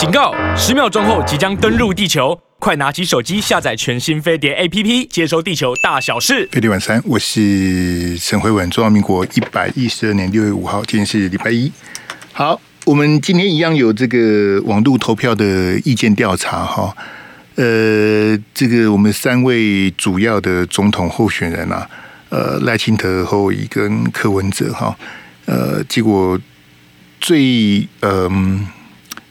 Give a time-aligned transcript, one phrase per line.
[0.00, 0.34] 警告！
[0.56, 6.48] 十秒钟后即将登陆地球，快拿起手机下载全新飞碟 APP，接收地球大小事。
[6.50, 8.70] 飞碟晚餐，我是陈慧文。
[8.70, 11.70] 中华民国一百一十二年六月五号，今天是礼拜一。
[12.32, 16.96] 好，我们今天一样有这个网络投票的意见调查哈。
[17.56, 21.86] 呃，这个我们三位主要的总统候选人啊，
[22.30, 24.96] 呃，赖清德、侯友跟柯文哲哈，
[25.44, 26.40] 呃，结果
[27.20, 28.66] 最嗯。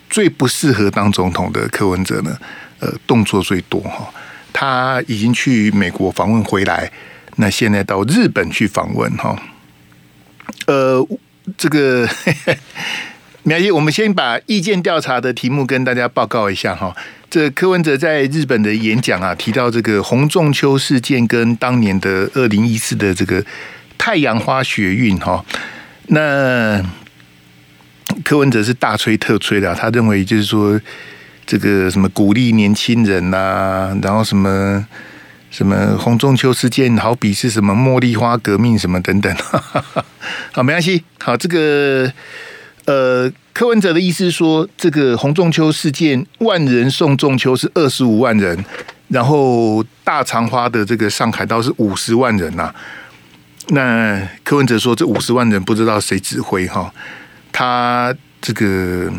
[0.09, 2.35] 最不适合当总统的柯文哲呢，
[2.79, 4.11] 呃，动作最多哈。
[4.51, 6.91] 他已经去美国访问回来，
[7.35, 9.39] 那现在到日本去访问哈。
[10.65, 11.07] 呃，
[11.55, 12.09] 这个
[13.43, 16.95] 没关系，我们先把意见调查的题目跟大家报告一下哈。
[17.29, 23.45] 这、柯文哲在日本的演讲啊，提到这个洪仲秋事件跟当年的二零一四的这个
[23.97, 25.45] 太阳花学运哈，
[26.07, 26.83] 那。
[28.23, 30.79] 柯文哲是大吹特吹的，他认为就是说，
[31.45, 34.85] 这个什么鼓励年轻人呐、然后什么
[35.49, 39.35] 什么洪仲秋事件，好比是什么茉莉花革命什么等等，
[40.51, 41.03] 好，没关系。
[41.19, 42.11] 好，这个
[42.85, 48.63] 呃，柯文哲的意思是说，这个洪仲秋事件，万人送仲秋是二十五万人，
[49.07, 52.73] 然后大长花的这个上海道是五十万人呐、
[53.69, 56.93] 那柯文哲说，这五十万人不知道谁指挥哈。
[57.59, 59.11] 他这个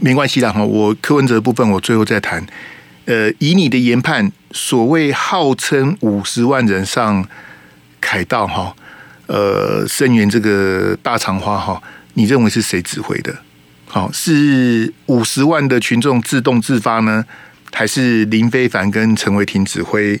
[0.00, 2.44] 没关系啦哈，我柯文哲的部分我最后再谈。
[3.04, 7.24] 呃，以你的研判，所谓号称五十万人上
[8.00, 8.74] 凯道哈，
[9.28, 11.80] 呃，声援这个大长花哈，
[12.14, 13.32] 你认为是谁指挥的？
[13.86, 17.24] 好，是五十万的群众自动自发呢，
[17.72, 20.20] 还是林非凡跟陈伟霆指挥，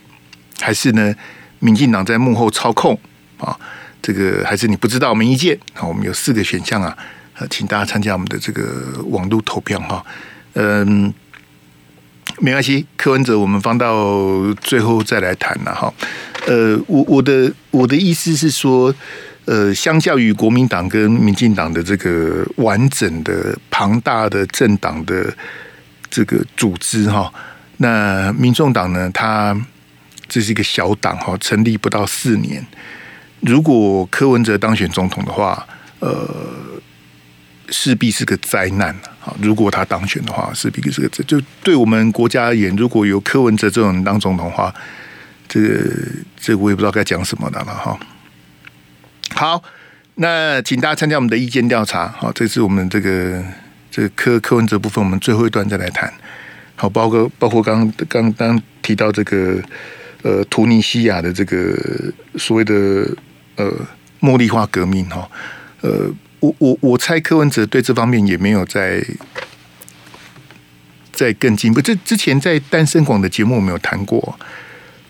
[0.60, 1.12] 还是呢，
[1.58, 2.96] 民进党在幕后操控
[3.38, 3.58] 啊？
[4.06, 5.58] 这个还是你不知道，没意见。
[5.74, 6.96] 好，我们有四个选项啊，
[7.50, 10.06] 请大家参加我们的这个网络投票哈。
[10.52, 11.12] 嗯，
[12.38, 15.92] 没关系，柯文哲我们放到最后再来谈了哈。
[16.46, 18.94] 呃，我我的我的意思是说，
[19.46, 25.36] 呃，相较于国民党跟民进党的这个完整的庞大的政党的
[26.08, 27.34] 这个组织哈，
[27.78, 29.60] 那民众党呢，它
[30.28, 32.64] 这是一个小党哈，成立不到四年。
[33.40, 35.66] 如果柯文哲当选总统的话，
[36.00, 36.28] 呃，
[37.68, 38.90] 势必是个灾难
[39.24, 39.34] 啊！
[39.40, 41.24] 如果他当选的话，势必是个灾。
[41.26, 44.74] 就对我们国家而言，如果有柯文哲这种人当总统的话，
[45.48, 45.80] 这个
[46.38, 47.98] 这个我也不知道该讲什么的了哈。
[49.34, 49.62] 好，
[50.16, 52.08] 那请大家参加我们的意见调查。
[52.08, 53.42] 好，这是我们这个
[53.90, 56.12] 这个柯柯文哲部分，我们最后一段再来谈。
[56.74, 59.60] 好，包括包括刚刚刚提到这个
[60.26, 61.78] 呃，突尼西亚的这个
[62.36, 62.74] 所谓的。
[63.58, 63.72] 呃，
[64.20, 65.26] 茉莉花革命哈，
[65.80, 69.02] 呃，我我我猜柯文哲对这方面也没有在
[71.10, 71.80] 在更进一步。
[71.80, 74.38] 这之前在单身广的节目我没有谈过，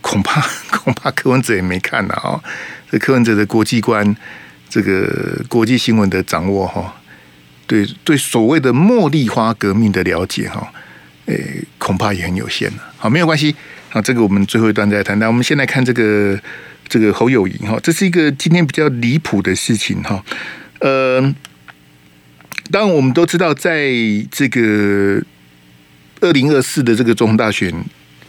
[0.00, 0.40] 恐怕
[0.70, 2.40] 恐怕柯文哲也没看呢啊。
[2.88, 4.16] 这柯文哲的国际观，
[4.68, 6.94] 这个国际新闻的掌握哈，
[7.66, 10.72] 对对，所谓的茉莉花革命的了解哈，
[11.24, 12.94] 诶，恐怕也很有限了。
[12.96, 13.56] 好，没有关系，
[13.96, 15.18] 好，这个我们最后一段再谈。
[15.18, 16.38] 那我们先来看这个。
[16.88, 20.24] 这个侯友宜哈，这是一个今天比较离谱的事情哈。
[20.78, 21.20] 呃，
[22.70, 23.90] 当然我们都知道，在
[24.30, 25.20] 这个
[26.20, 27.74] 二零二四的这个总统大选，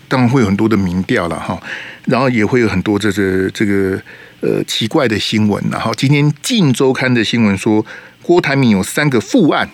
[0.07, 1.61] 当然会有很多的民调了哈，
[2.05, 4.01] 然后也会有很多这个这个
[4.41, 5.63] 呃奇怪的新闻。
[5.69, 7.85] 然后今天《镜周刊》的新闻说，
[8.23, 9.69] 郭台铭有三个副案。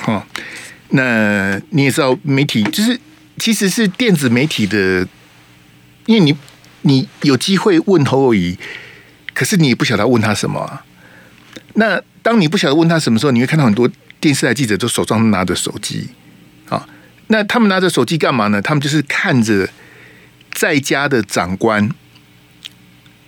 [0.00, 0.26] 哈，
[0.88, 2.98] 那你也知道，媒体就是
[3.38, 5.06] 其实是电子媒体的，
[6.06, 6.36] 因为你。
[6.82, 8.56] 你有机会问侯友宜，
[9.34, 10.84] 可是你也不晓得问他什么啊。
[11.74, 13.90] 那当你不晓得问他什么时候，你会看到很多
[14.20, 16.08] 电视台记者都手上拿着手机
[16.68, 16.88] 啊。
[17.26, 18.62] 那他们拿着手机干嘛呢？
[18.62, 19.68] 他们就是看着
[20.52, 21.90] 在家的长官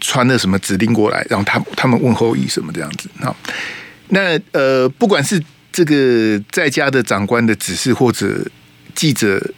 [0.01, 3.35] 传了什么指令过来，然后他他们问侯友宜什么这样子啊。
[4.11, 5.43] 那呃，不管是
[5.73, 8.49] 这个在家的长官的指示，或者
[8.95, 9.53] 记者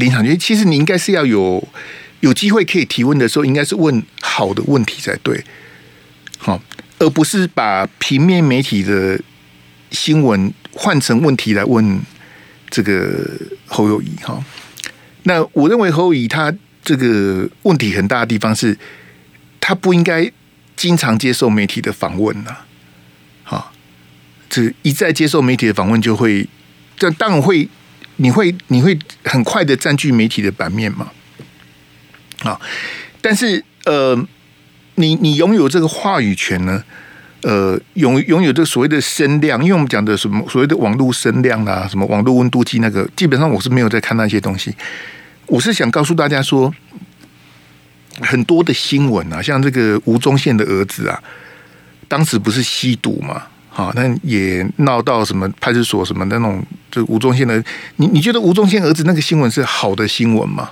[0.00, 1.62] 临场，其实你应该是要有。
[2.20, 5.42] 有机会可以提问的时候，应该是问好的问题才对，
[6.36, 6.60] 好，
[6.98, 9.18] 而不是把平面媒体的
[9.90, 11.98] 新闻换成问题来问
[12.68, 13.26] 这个
[13.64, 14.38] 侯友谊哈。
[15.22, 16.54] 那我认为侯友谊他
[16.84, 18.76] 这个问题很大的地方是，
[19.58, 20.30] 他不应该
[20.76, 22.54] 经常接受媒体的访问呐，
[23.44, 23.72] 好，
[24.50, 26.46] 这一再接受媒体的访问就会，
[26.98, 27.66] 这当然会，
[28.20, 31.10] 你会你会很快的占据媒体的版面嘛。
[32.44, 32.60] 啊，
[33.20, 34.16] 但是呃，
[34.94, 36.84] 你你拥有这个话语权呢？
[37.42, 44.74] 呃，拥拥有这所谓的声量，因为我们讲的什么所谓的网络声量啊，什么网络温度计那个，基本上我是没有在看那些东西。
[45.46, 46.70] 我是想告诉大家说，
[48.20, 51.22] 很多的新闻啊，像这个吴宗宪的儿子啊，
[52.08, 53.46] 当时不是吸毒嘛？
[53.80, 57.62] 啊，那也闹到什么派出所什么那种，就吴宗宪的，
[57.96, 60.70] 你你觉得吴宗宪儿子那个新闻是好的新闻吗？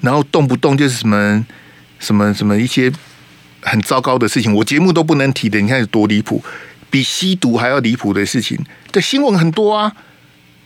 [0.00, 1.44] 然后动不动就是什么
[1.98, 2.92] 什么什么一些
[3.62, 6.44] 很糟糕的事情，我节目都不能提的，你看有多离谱，
[6.90, 8.58] 比吸毒还要离谱的事情，
[8.92, 9.92] 这新闻很多啊。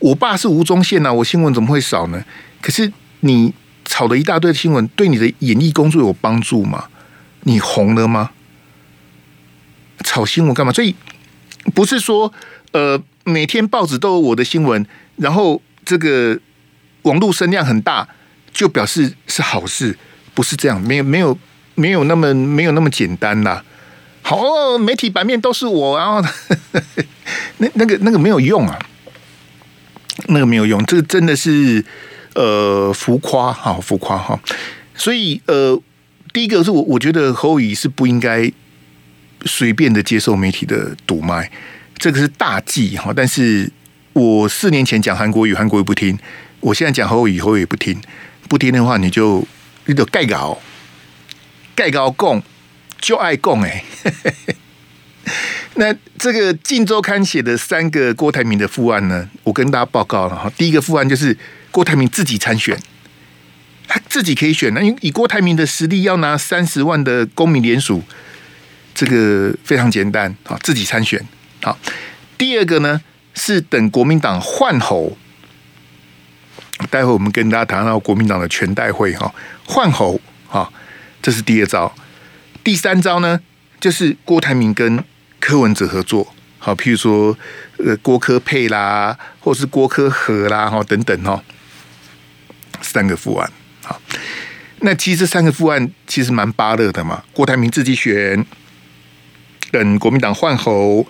[0.00, 2.22] 我爸是吴宗宪呐，我新闻怎么会少呢？
[2.60, 3.52] 可是你
[3.84, 6.84] 炒了一大堆的新闻，对你的演艺工作有帮助吗？
[7.44, 8.30] 你红了吗？
[10.10, 10.72] 炒新闻干嘛？
[10.72, 10.92] 所以
[11.72, 12.32] 不是说
[12.72, 14.84] 呃每天报纸都有我的新闻，
[15.14, 16.36] 然后这个
[17.02, 18.08] 网络声量很大
[18.52, 19.96] 就表示是好事，
[20.34, 21.38] 不是这样，没有没有
[21.76, 23.62] 没有那么没有那么简单呐。
[24.22, 26.20] 好，媒体版面都是我，然 后
[27.58, 28.76] 那那个那个没有用啊，
[30.26, 31.84] 那个没有用，这个真的是
[32.34, 34.40] 呃浮夸哈，浮夸哈。
[34.96, 35.80] 所以呃，
[36.32, 38.52] 第一个是我我觉得侯宇是不应该。
[39.44, 41.50] 随便的接受媒体的堵麦，
[41.96, 43.12] 这个是大忌哈。
[43.14, 43.70] 但是
[44.12, 46.16] 我四年前讲韩国语，韩国语不听；
[46.60, 48.00] 我现在讲侯友宜，侯友宜不听。
[48.48, 49.46] 不听的话，你就
[49.86, 50.60] 你就盖稿，
[51.74, 52.42] 盖稿供
[53.00, 53.84] 就爱供哎。
[55.74, 60.50] 那这个《晋周刊》写的三个郭台铭的副案呢，我跟大家报告了哈。
[60.56, 61.36] 第一个副案就是
[61.70, 62.76] 郭台铭自己参选，
[63.86, 68.02] 他自己可以选，那因以郭台铭的实力，要拿三十万的公民联署。
[69.00, 71.18] 这个非常简单啊，自己参选。
[71.62, 71.74] 好，
[72.36, 73.00] 第二个呢
[73.32, 75.16] 是等国民党换候，
[76.90, 79.34] 待会我们跟大家谈到国民党的全代会哈，
[79.66, 80.20] 换侯
[80.50, 80.70] 啊，
[81.22, 81.90] 这是第二招。
[82.62, 83.40] 第三招呢
[83.80, 85.02] 就是郭台铭跟
[85.38, 87.34] 柯文哲合作，好，譬如说
[87.78, 91.42] 呃郭柯配啦，或是郭柯合啦，哈等等哈，
[92.82, 93.50] 三个副案。
[93.82, 93.98] 好，
[94.80, 98.44] 那其实这三个副案其实蛮巴乐的嘛，郭台铭自己选。
[99.70, 101.06] 等国民党换侯，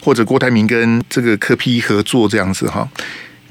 [0.00, 2.88] 或者郭台铭跟这个柯 P 合作这样子哈，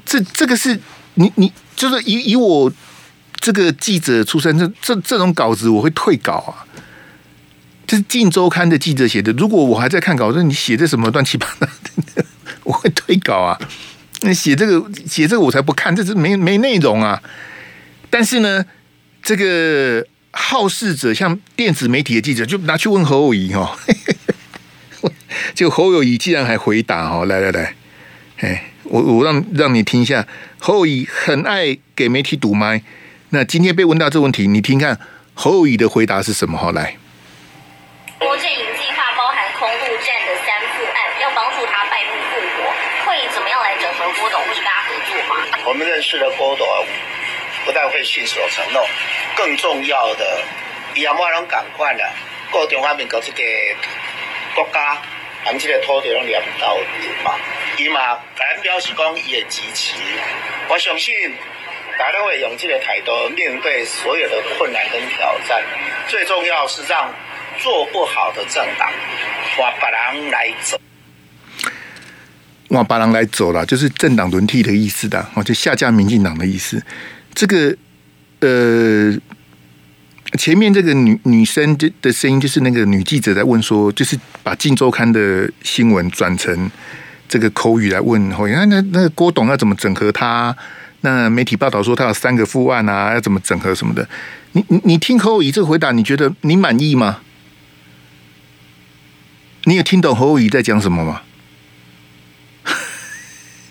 [0.04, 0.80] 这这个是
[1.14, 2.72] 你你就是以以我
[3.36, 6.66] 这个记者出身，这这这种稿子我会退稿啊。
[7.86, 11.66] 这是《镜周刊》的记者写的，如果我还在看稿子，你写的什么乱七八糟
[12.14, 12.24] 的，
[12.62, 13.58] 我会退稿啊。
[14.20, 17.20] 那写这个写这个我才不看，这是没没内容啊。
[18.08, 18.64] 但是呢，
[19.22, 23.76] 这个好事者像电子媒体的记者，就拿去问侯友宜哈。
[25.54, 27.74] 就 侯友谊既然还回答哈，来来来，
[28.40, 30.26] 哎，我我让让你听一下，
[30.58, 32.82] 侯友谊很爱给媒体堵麦。
[33.30, 34.98] 那今天被问到这个问题，你听看
[35.34, 36.58] 侯友谊的回答是什么？
[36.58, 36.96] 好来，
[38.18, 42.74] 郭阵营计划包含空陆战的三副案，要帮助他败部复活，
[43.06, 45.58] 会怎么样来整合郭董，或是跟他合作吗？
[45.66, 46.66] 我们认识的郭董，
[47.64, 48.84] 不但会信守承诺，
[49.36, 50.42] 更重要的，
[50.96, 52.12] 伊阿妈拢赶快了，
[52.50, 53.42] 过中华民国这个
[54.54, 54.98] 国家。
[55.42, 56.76] 俺们这个土地拢两刀
[57.24, 57.34] 嘛，
[57.78, 59.94] 伊嘛，咱表示讲伊会支持。
[60.68, 61.14] 我相信
[61.98, 65.62] 大家会用这个态度面对所有的困难跟挑战。
[66.08, 67.10] 最重要是让
[67.58, 68.92] 做不好的政党
[69.56, 70.78] 换别人来走。
[72.68, 76.84] 换别人来走了，就是政党轮替的意思的，哦，就下架民进党的意思。
[77.34, 77.74] 这个，
[78.40, 79.18] 呃。
[80.38, 86.70] 前面这个女女生的的声音，就是那个女记者在问说，就是把《镜周刊》的新闻转成
[87.28, 90.56] 这个口语来问，吼，那那那郭董要怎么整合他？
[91.00, 94.08] 那媒体报道说他有三个副案啊，要怎么整合什么的？
[94.52, 97.22] 你你你听侯友宜这个回答，你觉得你满意吗？
[99.64, 101.22] 你有听懂侯友宜在讲什么吗？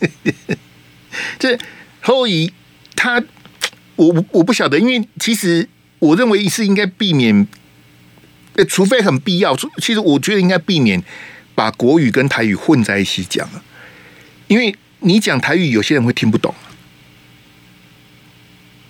[1.39, 1.57] 这
[2.01, 2.51] 侯友宜
[2.95, 3.23] 他，
[3.95, 5.69] 我我不晓得，因为其实。
[5.99, 7.45] 我认为是应该避免，
[8.69, 9.55] 除非很必要。
[9.81, 11.03] 其实我觉得应该避免
[11.55, 13.47] 把国语跟台语混在一起讲，
[14.47, 16.55] 因为你讲台语，有些人会听不懂。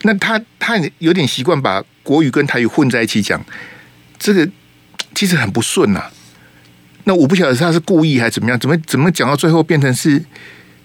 [0.04, 3.44] 那他他有点习惯把国语跟台语混在一起讲，
[4.20, 4.48] 这个
[5.16, 6.12] 其实很不顺呐。
[7.06, 10.24] 那我不晓得他是故意还是怎么样，怎么怎么讲到最后变成是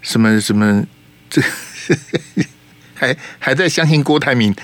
[0.01, 0.83] 什么什么
[1.29, 1.43] 这
[2.95, 4.55] 还还在相信郭台铭，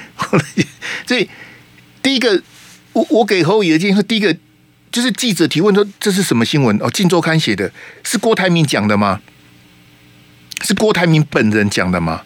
[1.07, 1.29] 所以。
[2.03, 2.43] 第一个，
[2.93, 4.37] 我我给侯友宜的建议，第一个
[4.91, 6.77] 就是记者提问说，这是什么新闻？
[6.79, 7.71] 哦，《镜周刊》写的，
[8.03, 9.21] 是郭台铭讲的吗？
[10.63, 12.23] 是郭台铭本人讲的吗？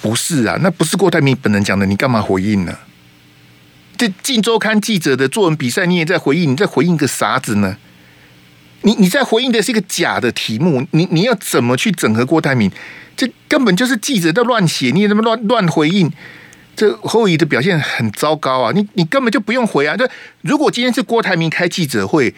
[0.00, 2.78] 不是啊，那不是郭台铭本人讲的，你干嘛回应呢？
[3.96, 7.76] 这《镜周刊》记者的作文比赛，你也在回应，你在回应个啥子呢？
[8.82, 12.70] 你你在回应的是一个假的题目，你你要怎么去整合郭台铭？
[13.14, 16.10] 这根本就是记者在乱写，你也那么乱乱回应，
[16.80, 18.72] 这侯友的表现很糟糕啊！
[18.74, 19.94] 你你根本就不用回啊！
[19.94, 20.08] 就
[20.40, 22.34] 如果今天是郭台铭开记者会，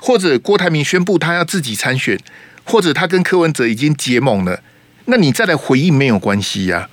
[0.00, 2.18] 或者郭台铭宣布他要自己参选，
[2.64, 4.62] 或者他跟柯文哲已经结盟了，
[5.04, 6.88] 那你再来回应没有关系呀、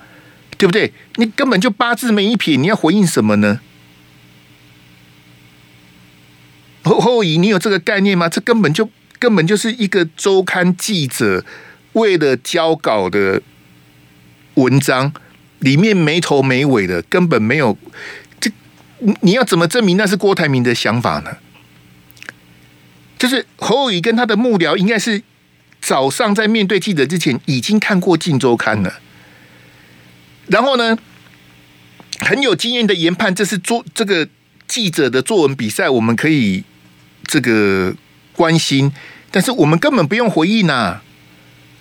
[0.58, 0.92] 对不对？
[1.14, 3.62] 你根本就八字没一撇，你要回应什么呢？
[6.82, 8.28] 侯侯友，你有这个概念吗？
[8.28, 11.46] 这根本就根本就是一个周刊记者
[11.94, 13.40] 为了交稿的
[14.56, 15.10] 文章，
[15.60, 17.78] 里面没头没尾的，根本没有。
[18.38, 18.50] 这
[19.20, 21.38] 你要怎么证明那是郭台铭的想法呢？
[23.18, 25.22] 就是侯友宜跟他的幕僚应该是
[25.80, 28.98] 早上在面对记者之前已经看过《镜周刊》了，
[30.48, 30.98] 然后呢，
[32.20, 34.28] 很有经验的研判，这是作这个
[34.66, 36.64] 记者的作文比赛，我们可以。
[37.24, 37.94] 这个
[38.34, 38.90] 关心，
[39.30, 41.02] 但是我们根本不用回应呐、啊！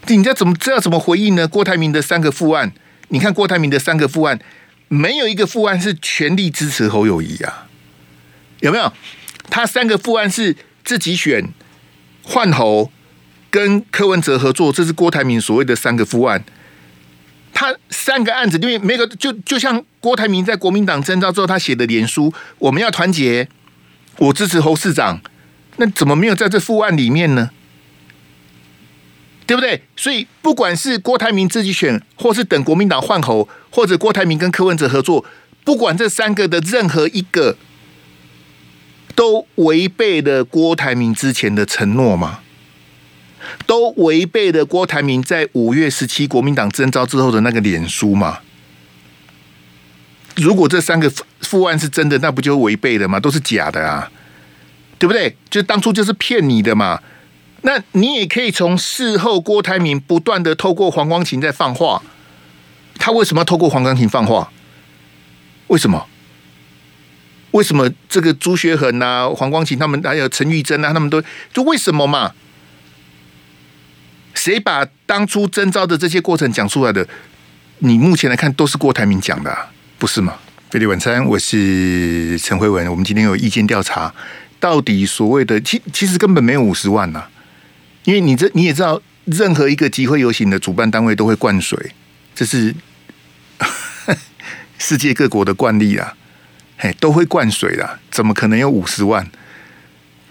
[0.05, 1.47] 你这怎么这要怎么回应呢？
[1.47, 2.71] 郭台铭的三个副案，
[3.09, 4.39] 你看郭台铭的三个副案，
[4.87, 7.67] 没有一个副案是全力支持侯友谊啊，
[8.61, 8.91] 有没有？
[9.49, 11.49] 他三个副案是自己选
[12.23, 12.91] 换侯，
[13.49, 16.43] 跟柯文哲合作，这是郭台铭所谓的三个副案。
[17.51, 23.49] 他三个案子里面没个就就像郭台铭在国民党征召之后，他写的脸书，我们要团结，
[24.17, 25.19] 我支持侯市长。
[25.77, 27.49] 那怎么没有在这副案里面呢？
[29.49, 29.81] 对不对？
[29.97, 35.25] 所以不管是郭台铭自己选，或是等国民党换候，或者郭台铭跟柯文哲合作，
[35.63, 37.57] 不管这三个的任何一个，
[39.15, 42.41] 都违背了郭台铭之前的承诺吗？
[43.65, 48.41] 都违背了郭台铭在五月十七国民党征召之后的那个脸书吗？
[50.35, 53.19] 如果这三个副案是真的，那不就违背了吗？
[53.19, 54.11] 都是假的啊！
[54.99, 55.35] 对不对？
[55.49, 57.01] 就当初就是骗你的嘛。
[57.61, 62.01] 那你也可以从事后郭台铭不断的透过黄光芹在放话，
[62.97, 64.51] 他为什么要透过黄光芹放话？
[65.67, 66.07] 为什么？
[67.51, 72.33] 为什么这个朱学恒啊、黄光芹他们还有陈玉珍啊，他们都就为什么嘛？
[74.35, 77.07] 谁把当初征召的这些过程讲出来的？
[77.79, 79.57] 你目前来看都是郭台铭讲的，
[79.97, 80.35] 不是吗？
[80.69, 84.13] 飞碟晚餐，我是陈慧文，我们今天有意见调查。
[84.59, 87.25] 到底所谓的其其实根本没有五十万呐、
[88.09, 91.77] 因为你这你也知道，任何一个集会游行的主办单位都会灌水，
[92.33, 92.73] 这是
[94.79, 96.15] 世界各国的惯例啊，
[96.75, 99.29] 嘿，都会灌水的，怎么可能有五十万？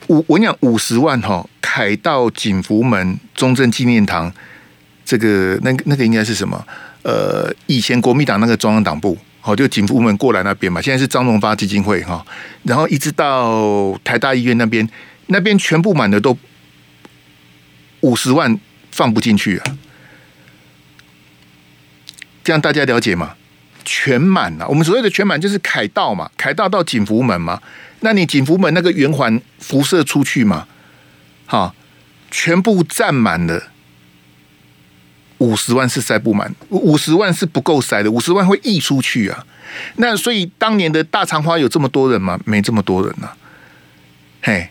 [0.09, 4.33] 我我讲五十万哈，凯道景福门中正纪念堂，
[5.05, 6.67] 这个那那个应该是什么？
[7.03, 9.17] 呃，以前国民党那个中央党部。
[9.41, 12.27] 好，就景福门过来那边嘛，现在是张荣发基金会哈，
[12.65, 14.87] 然后一直到台大医院那边，
[15.29, 16.37] 那边全部满的都
[18.01, 18.59] 五十万
[18.93, 19.77] 放不进去啊，
[22.45, 23.35] 这样大家了解吗？
[23.85, 27.63] 全满了，我们所谓的全满就是凯道嘛，凯道到景福门嘛，
[28.01, 30.69] 那你景福门那个圆环辐射出去嘛，
[31.47, 31.75] 好，
[32.31, 33.71] 全部占满了。
[35.39, 39.47] 五十万是塞不满，五十万是不够塞的，五十万会溢出去啊。
[39.97, 42.39] 那所以当年的大长花有这么多人吗？
[42.45, 43.37] 没这么多人呐、啊。
[44.43, 44.69] 嘿，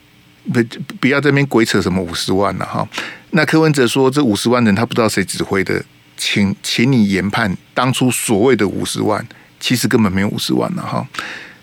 [0.53, 0.63] 不
[0.99, 2.87] 不要在这边鬼扯什么五十万了、哈。
[3.31, 5.83] 那柯文哲说这五十万人他不知道谁指挥的，
[6.15, 9.25] 请请你研判当初所谓的五十万，
[9.59, 11.07] 其实根本没有五十万了、哈。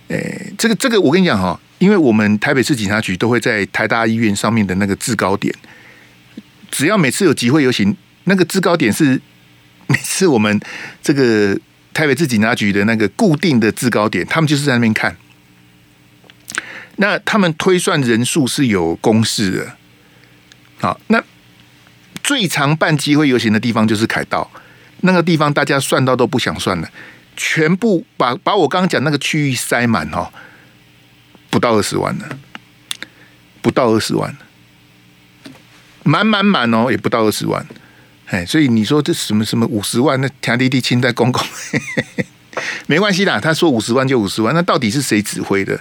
[0.08, 5.54] 诶，这个这个我跟你讲哈，因为我们台北市警察局都会在台大医院上面的那个制高点，
[6.70, 7.96] 只要每次有集会游行。
[8.24, 9.20] 那个制高点是
[9.86, 10.60] 每次我们
[11.02, 11.58] 这个
[11.92, 15.14] 台北市警察局的那个固定的制高点，他们就是在那边看。
[16.96, 19.76] 那他们推算人数是有公式的。
[20.80, 21.22] 好，那
[22.22, 24.50] 最常办集会游行的地方就是凯道，
[25.00, 26.90] 那个地方大家算到都不想算了，
[27.36, 30.32] 全部把把我刚刚讲那个区域塞满哈，
[31.50, 32.38] 不到二十万了，
[33.62, 34.36] 不到二十万，
[36.02, 37.66] 满满满哦，也不到二十万。
[38.26, 40.20] 哎，所以你说这什么什么五十万？
[40.20, 41.46] 那田地地清代公共，
[42.86, 43.38] 没关系啦。
[43.38, 45.78] 他说五十万就五十万，那到底是谁指挥的？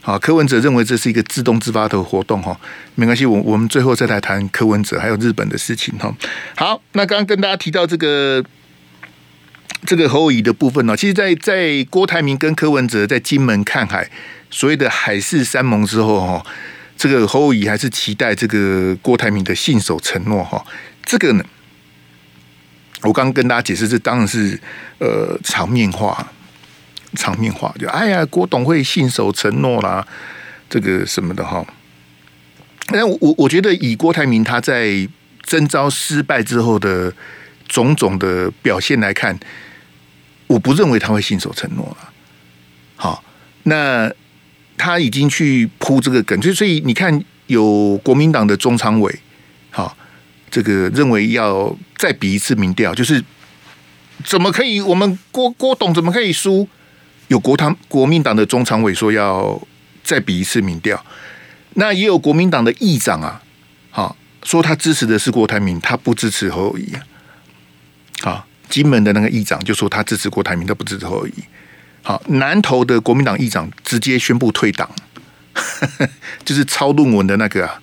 [0.00, 2.58] 好，柯文哲认为这是一个自动自发的活动哈，
[2.94, 3.26] 没关系。
[3.26, 6.14] 我我们最后再来谈柯文哲还有日本的事情哈。
[6.56, 8.42] 好，那刚刚跟大家提到这个
[9.84, 14.10] 这个侯友宜的部分呢，其实在，在郭台铭跟柯文哲在金门看海
[14.50, 16.46] 所谓的海誓山盟之后哈，
[16.96, 20.64] 这个侯友宜还是期待这个郭台铭的信守承诺哈。
[21.04, 21.44] 这个呢？
[23.02, 24.60] 我刚刚跟大家解释，这当然是
[24.98, 26.26] 呃场面话，
[27.14, 30.06] 场面话，就哎呀，郭董会信守承诺啦，
[30.68, 31.64] 这个什么的哈。
[32.90, 35.08] 那我我觉得以郭台铭他在
[35.42, 37.12] 征召失败之后的
[37.66, 39.38] 种种的表现来看，
[40.46, 42.10] 我不认为他会信守承诺了。
[42.96, 43.22] 好，
[43.64, 44.10] 那
[44.76, 49.18] 他已经去铺这个梗，就所以你看，有国民党的中常委，
[49.70, 49.96] 好，
[50.50, 53.22] 这个认为要再比一次民调，就是
[54.24, 54.80] 怎么可以？
[54.80, 56.68] 我们郭郭董怎么可以输？
[57.28, 59.60] 有国党国民党的中常委说要
[60.02, 61.02] 再比一次民调，
[61.74, 63.40] 那也有国民党的议长啊，
[63.90, 67.02] 好说他支持的是郭台铭，他不支持侯友宜啊。
[68.22, 71.32] 好，金门的那个议长就说他支持郭台铭，他不支持侯友宜。
[72.02, 74.90] 好，南投的国民党议长直接宣布退党，
[76.44, 77.80] 就是抄论文的那个啊，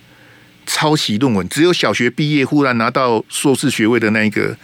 [0.66, 4.56] 抄袭论文，只有小学毕业忽然拿到硕士学位的那一个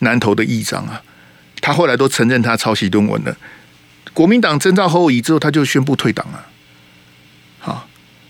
[0.00, 1.00] 南投的议长啊，
[1.62, 3.34] 他后来都承认他抄袭论文了。
[4.16, 6.46] 国民党征召侯友宜之后，他就宣布退党了。
[7.58, 7.86] 好，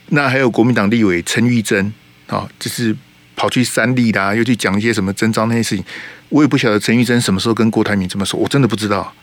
[0.09, 1.93] 那还有国民党立委陈玉珍，
[2.27, 2.93] 啊，就是
[3.37, 5.85] 跑去三立啦，又去讲一些什么征召那些事情。
[6.29, 9.15] 我也不晓得陈玉珍什么时候跟郭台铭这么说，我真的不知道，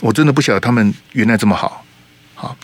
[0.00, 1.86] 我真的不晓得他们原来这么好。
[2.34, 2.54] 好，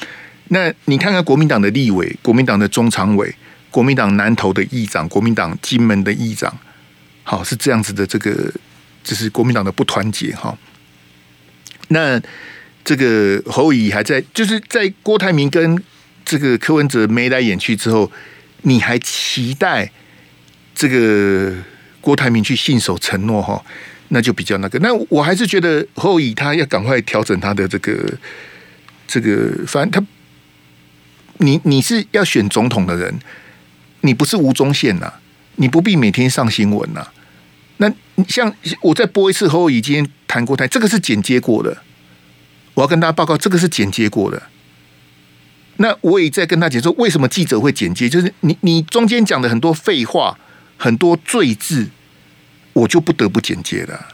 [0.48, 3.34] 那你看看国民党的立委、国民党的中常委、
[3.70, 6.54] 国民党南投的议长、国民党金门的议长，
[7.22, 8.52] 好，是这样子的，这个
[9.02, 10.54] 就是国民党的不团结哈。
[11.88, 12.20] 那。
[12.86, 15.82] 这个侯乙还在，就是在郭台铭跟
[16.24, 18.08] 这个柯文哲眉来眼去之后，
[18.62, 19.90] 你还期待
[20.72, 21.52] 这个
[22.00, 23.60] 郭台铭去信守承诺哈？
[24.10, 24.78] 那就比较那个。
[24.78, 27.92] 那我还是觉得侯乙他要赶快调整他的这个
[29.08, 30.06] 这个，反正他
[31.38, 33.12] 你你是要选总统的人，
[34.02, 35.12] 你不是吴宗宪呐，
[35.56, 37.04] 你不必每天上新闻呐。
[37.78, 37.92] 那
[38.28, 41.82] 像我再播一次侯乙今天谈过台，这个是剪接过的。
[42.76, 44.40] 我要跟大家报告，这个是剪接过的。
[45.78, 48.06] 那我也在跟他解说，为什么记者会剪接？
[48.06, 50.38] 就是你你中间讲的很多废话，
[50.76, 51.88] 很多赘字，
[52.74, 54.08] 我就不得不剪接了。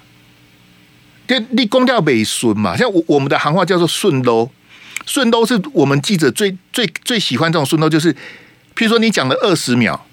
[1.27, 4.49] 就你公调北顺嘛，像我我们的行话叫做顺啰，
[5.07, 10.07] 顺啰是我们记者最最最喜欢这种顺啰，就是譬如说你讲了二十秒，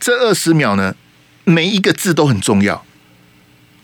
[0.00, 0.96] 这二十秒呢，
[1.44, 2.84] 每一个字都很重要，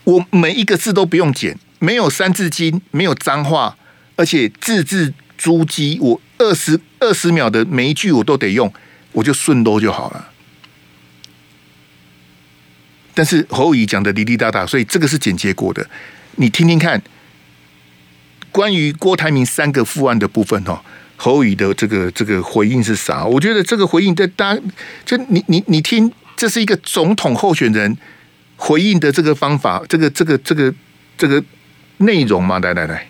[0.03, 3.77] 我每一个字都不用剪，没有三字经，没有脏话。
[4.15, 8.71] 而且字字珠玑，我二十二十秒的每一句我都得用，
[9.11, 10.29] 我就顺啰就好了。
[13.15, 15.87] 但是侯友宜讲的滴滴答答，所以这个是剪接过的。
[16.37, 17.01] 你听听看，
[18.51, 20.79] 关于郭台铭三个副案的部分哦，
[21.15, 23.23] 侯友宜的这个这个回应是啥？
[23.23, 24.61] 我觉得这个回应，在大家
[25.05, 27.95] 就你你你听，这是一个总统候选人
[28.55, 30.73] 回应的这个方法，这个这个这个
[31.15, 31.43] 这个
[31.97, 32.59] 内容吗？
[32.59, 33.07] 来来来。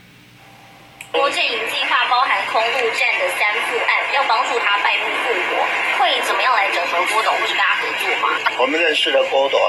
[1.13, 8.51] 郭建颖计划包含空陆战的三副案，要帮助他败部复活，会怎么样来整合郭董，或是跟他合作吗？
[8.57, 9.61] 我们认识的郭董，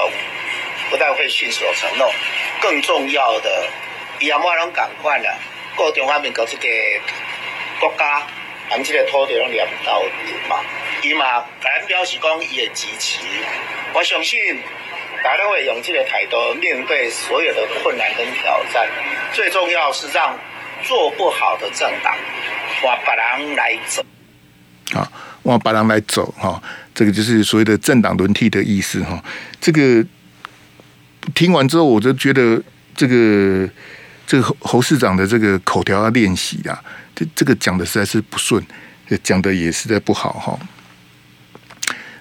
[0.89, 2.11] 不但会信守承诺，
[2.59, 3.69] 更重要的，
[4.17, 5.37] 伊阿妈拢赶快了，
[5.75, 6.67] 过中华民国这个
[7.79, 8.23] 国家，
[8.71, 10.01] 俺们这个土地拢两刀
[10.49, 10.65] 嘛，
[11.03, 13.19] 伊嘛敢表示讲伊会支持，
[13.93, 14.39] 我相信
[15.23, 18.89] 大家会用这个态度面对所有的困难跟挑战，
[19.31, 20.35] 最重要是让。
[20.85, 22.15] 做不好的政党，
[22.83, 24.05] 往别人来走。
[24.91, 26.61] 好，往别人来走哈，
[26.93, 29.21] 这个就是所谓的政党轮替的意思哈。
[29.59, 30.05] 这个
[31.33, 32.61] 听完之后，我就觉得
[32.95, 33.67] 这个
[34.27, 36.79] 这个侯侯市长的这个口条要练习啊，
[37.15, 38.63] 这这个讲的实在是不顺，
[39.23, 40.59] 讲的也实在不好哈。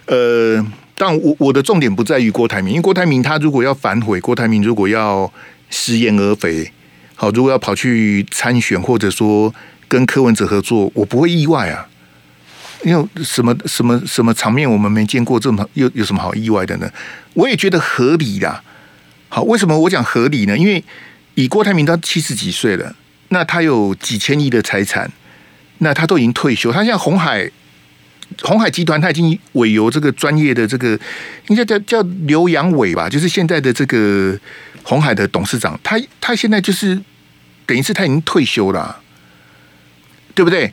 [0.06, 0.64] 呃，
[0.96, 5.30] 但我我的重点不在于郭台铭，因为郭台铭他如果要反悔，郭台铭如果要
[5.68, 6.72] 食言而肥。
[7.24, 9.54] 好，如果要跑去参选，或者说
[9.88, 11.88] 跟柯文哲合作，我不会意外啊。
[12.84, 16.90] 因为什么什么什么场面我们没见过，这么有有什么好意外的呢？
[17.32, 18.62] 我也觉得合理啦。
[19.30, 20.54] 好，为什么我讲合理呢？
[20.58, 20.84] 因为
[21.34, 22.94] 以郭台铭他七十几岁了，
[23.28, 25.10] 那他有几千亿的财产，
[25.78, 27.50] 那他都已经退休，他像红海
[28.42, 31.00] 红海集团，他已经委由这个专业的这个
[31.48, 34.38] 应该叫叫刘扬伟吧，就是现在的这个。
[34.86, 37.00] 红海的董事长，他他现在就是
[37.66, 39.00] 等于是他已经退休了，
[40.34, 40.72] 对不对？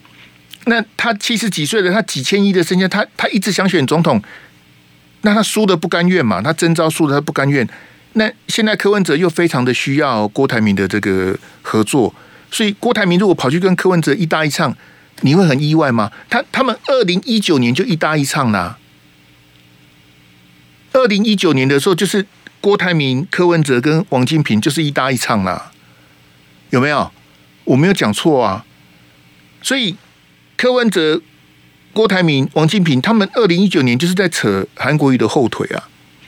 [0.65, 4.21] 那他七十几岁了，他几千亿的身家，他他一直想选总统，
[5.21, 6.41] 那他输的不甘愿嘛？
[6.41, 7.67] 他征召输的他不甘愿。
[8.13, 12.13] 那现在柯文哲又非常的需要郭台铭的这个合作，
[12.51, 14.75] 所以郭台铭如果跑去跟柯文哲一搭一唱，
[15.21, 16.11] 你会很意外吗？
[16.29, 18.77] 他他们二零一九年就一搭一唱啦，
[20.93, 22.25] 二零一九年的时候就是。
[22.63, 25.71] 郭台铭、柯文哲跟王金平就是一搭一唱啦，
[26.71, 27.09] 有没有？
[27.63, 28.65] 我没有讲错啊。
[29.61, 29.95] 所以
[30.57, 31.21] 柯文哲、
[31.93, 35.87] 郭台铭、王金平他们二零一九年就是在扯韩国瑜的后腿啊！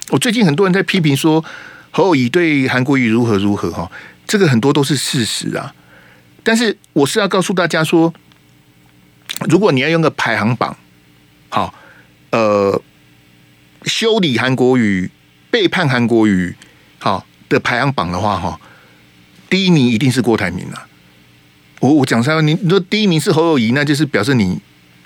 [0.09, 1.43] 我最近很多人在批评说
[1.89, 3.91] 侯友宜对韩国瑜如何如何哈，
[4.27, 5.73] 这个很多都是事实啊。
[6.43, 8.13] 但是我是要告诉大家说，
[9.49, 10.77] 如果你要用个排行榜，
[11.49, 11.73] 好，
[12.31, 12.81] 呃，
[13.85, 15.09] 修理韩国瑜、
[15.49, 16.55] 背叛韩国瑜，
[16.99, 18.59] 好的排行榜的话，哈，
[19.53, 20.87] 第一名一定是郭台铭了。
[21.79, 24.59] 我我讲实话，你说第一名是侯友宜，那就是表示你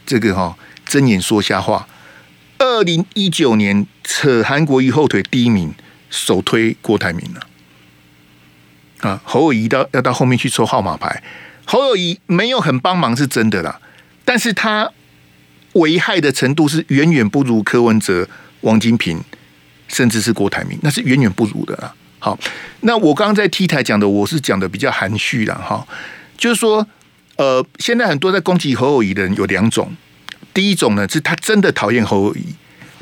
[0.06, 1.86] 这个哈睁眼说瞎话。
[2.58, 5.74] 二零一九年扯韩国瑜后腿第一名，
[6.10, 7.46] 首推郭台铭了。
[9.02, 11.22] 啊，侯友宜到要到后面去抽号码牌，
[11.66, 13.82] 侯友宜没有很帮忙是真的啦，
[14.24, 14.90] 但是他
[15.74, 18.30] 危害的程度是远远不如柯文哲、
[18.62, 19.22] 王金平，
[19.90, 21.94] 甚至是郭台铭，那是远远不如的啦。
[22.20, 22.38] 好，
[22.82, 25.88] 那我刚刚在 T 台讲的，我是讲的比较含蓄了哈，
[26.38, 26.86] 就是说，
[27.36, 29.96] 呃，现在很多在攻击侯友谊的人有两种，
[30.54, 32.56] 第一种呢是他真的讨厌侯友谊，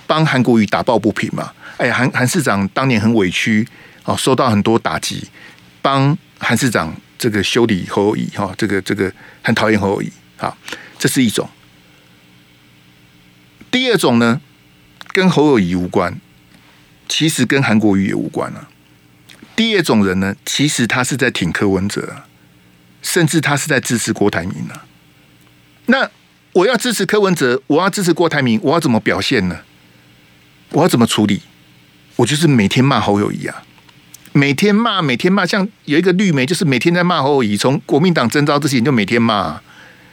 [0.06, 3.66] 帮韩国瑜打抱不平嘛，哎，韩韩市长当年很委屈
[4.04, 5.28] 哦，受到很多打击。
[5.82, 10.58] 帮韩市长这个修理侯友谊哈，这个这个很讨厌侯友谊，好，
[11.00, 11.48] 这是一种。
[13.72, 14.42] 第二种呢，
[15.14, 16.20] 跟侯友谊无关，
[17.08, 18.68] 其实跟韩国瑜也无关啊。
[19.56, 22.24] 第二种人呢，其实他是在挺柯文哲，
[23.02, 24.86] 甚至他是在支持郭台铭啊。
[25.86, 26.10] 那
[26.54, 29.60] 我要支持柯文哲，我要支持郭台铭，我要怎么表现呢？
[30.72, 31.42] 我要怎么处理？
[32.18, 33.64] 我就是每天骂侯友谊啊。
[34.34, 37.56] 每天骂，每天骂，像有一个绿媒，就是每天在骂侯友谊。
[37.56, 39.62] 从国民党征召之前就每天骂，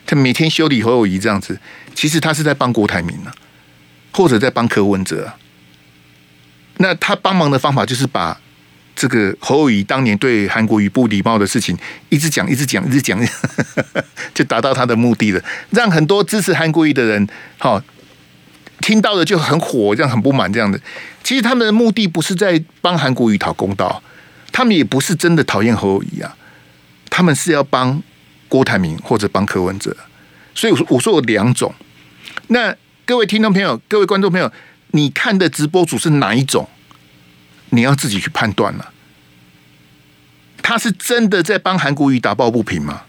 [0.07, 1.59] 他每天修理侯友谊这样子。
[1.95, 3.35] 其实他是在帮郭台铭啊，
[4.13, 5.33] 或者在帮柯文哲。
[6.77, 8.41] 那他帮忙的方法就是把
[9.03, 11.77] 这个侯友宜当年对韩国瑜不礼貌的事情
[12.09, 13.19] 一直讲，一直讲，一直讲，
[14.33, 15.43] 就达到他的目的了。
[15.71, 17.83] 让很多支持韩国瑜的人，好
[18.79, 20.81] 听到的就很火，这样很不满这样的。
[21.25, 24.01] 其实他们的目的不是在帮韩国瑜讨公道。
[24.53, 26.37] 他们也不是真的讨厌侯友宜啊，
[27.11, 28.01] 他们是要帮
[28.47, 29.97] 郭台铭或者帮柯文哲，
[30.55, 31.75] 所以我说我说有两种。
[32.47, 32.73] 那
[33.05, 34.53] 各位听众朋友、各位观众朋友，
[34.93, 36.69] 你看的直播主是哪一种？
[37.73, 38.93] 你要自己去判断了。
[40.63, 43.03] 他是真的在帮韩国瑜打抱不平吗？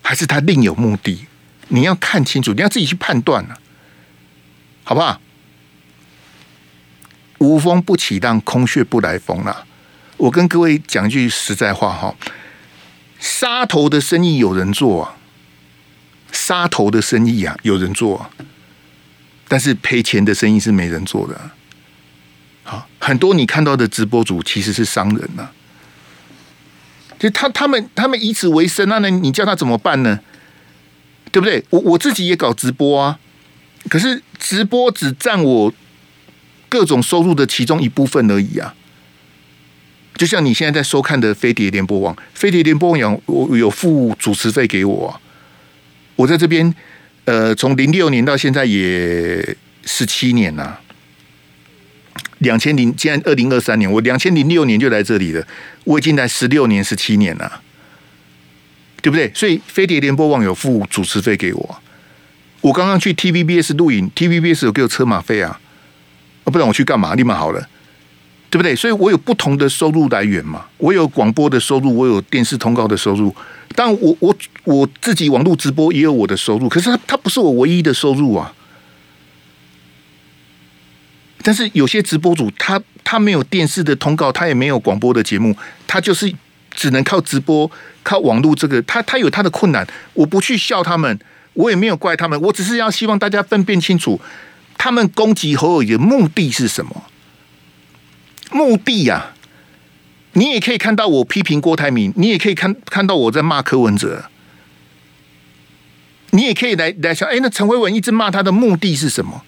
[0.00, 1.26] 还是他另有目的？
[1.68, 3.58] 你要看清楚，你要自己去判断了，
[4.84, 5.20] 好不好？
[7.38, 9.66] 无风不起浪，空穴不来风啦。
[10.16, 12.14] 我跟各位讲句实在话哈，
[13.18, 15.16] 杀头的生意有人做啊，
[16.30, 18.30] 杀头的生意啊有人做啊，
[19.48, 21.50] 但是赔钱的生意是没人做的。
[23.06, 25.48] 很多你看到的直播主其实是商人呐，
[27.18, 30.18] 就他他们他们以此为生，那你叫他怎么办呢？
[31.30, 31.64] 对不对？
[31.70, 33.20] 我我自己也搞直播啊，
[33.88, 35.72] 可是直播只占我。
[36.68, 38.74] 各种收入的其中一部分而已啊，
[40.16, 45.20] 就像你现在在收看的飞碟联播网，飞碟联播网有有付主持费给我啊，
[46.16, 46.74] 我在这边
[47.24, 50.80] 呃，从零六年到现在也十七年了，
[52.38, 55.46] 两千零现在二零二三年，我两千零六年就来这里了，
[55.84, 57.60] 我已经来十六年十七年了，
[59.00, 59.30] 对不对？
[59.34, 61.82] 所以飞碟联播网有付主持费给我，
[62.60, 65.60] 我刚刚去 TVBS 录影，TVBS 有给我车马费啊。
[66.44, 67.14] 不然我去干嘛？
[67.16, 67.68] 立马好了，
[68.50, 68.76] 对不对？
[68.76, 70.66] 所以我有不同的收入来源嘛。
[70.78, 73.34] 我有广播的收入，我有电视通告的收入。
[73.74, 78.54] 但我我我自己网络直播也有我的收入，可是它它不是我唯一的收入啊。
[81.46, 85.56] 但是有些直播主他他没有电视的通告，他也没有广播的节目，
[85.86, 86.34] 他就是
[86.72, 87.70] 只能靠直播、
[88.02, 89.86] 靠网络这个，他他有他的困难。
[90.14, 91.16] 我不去笑他们，
[91.52, 94.20] 我也没有怪他们，我只是要希望大家分辨清楚。
[94.76, 97.04] 他们攻击侯友宜的目的是什么？
[98.50, 99.26] 目的呀、
[100.32, 104.24] 你也可以看到我批评郭台铭，你也可以看看到我在骂柯文哲，
[106.30, 109.44] 你也可以来来想，哎，那陈维文一直骂他的目的是什么？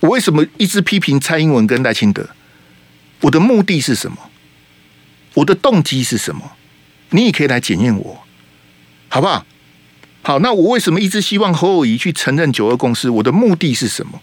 [0.00, 2.28] 我为什么一直批评蔡英文跟赖清德？
[3.22, 4.16] 我的目的是什么？
[5.34, 6.52] 我的动机是什么？
[7.10, 8.22] 你也可以来检验我，
[9.08, 9.44] 好不好？
[10.22, 13.10] 好，那我为什么一直希望侯友宜去承认九二共识？
[13.10, 14.20] 我的目的是什么？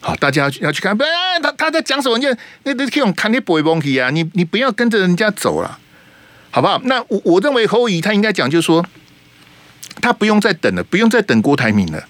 [0.00, 1.04] 好，大家要去看，不，
[1.42, 2.16] 他他在讲什么？
[2.18, 2.26] 你
[2.62, 4.10] 那那这种看你不会忘记啊！
[4.10, 5.78] 你你不要跟着人家走了，
[6.50, 6.80] 好不好？
[6.84, 8.86] 那我我认为侯友宜他应该讲，就是说
[10.00, 12.08] 他不用再等了，不用再等郭台铭了。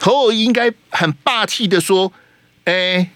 [0.00, 2.12] 侯友宜应该很霸气的说
[2.64, 3.10] ：“哎，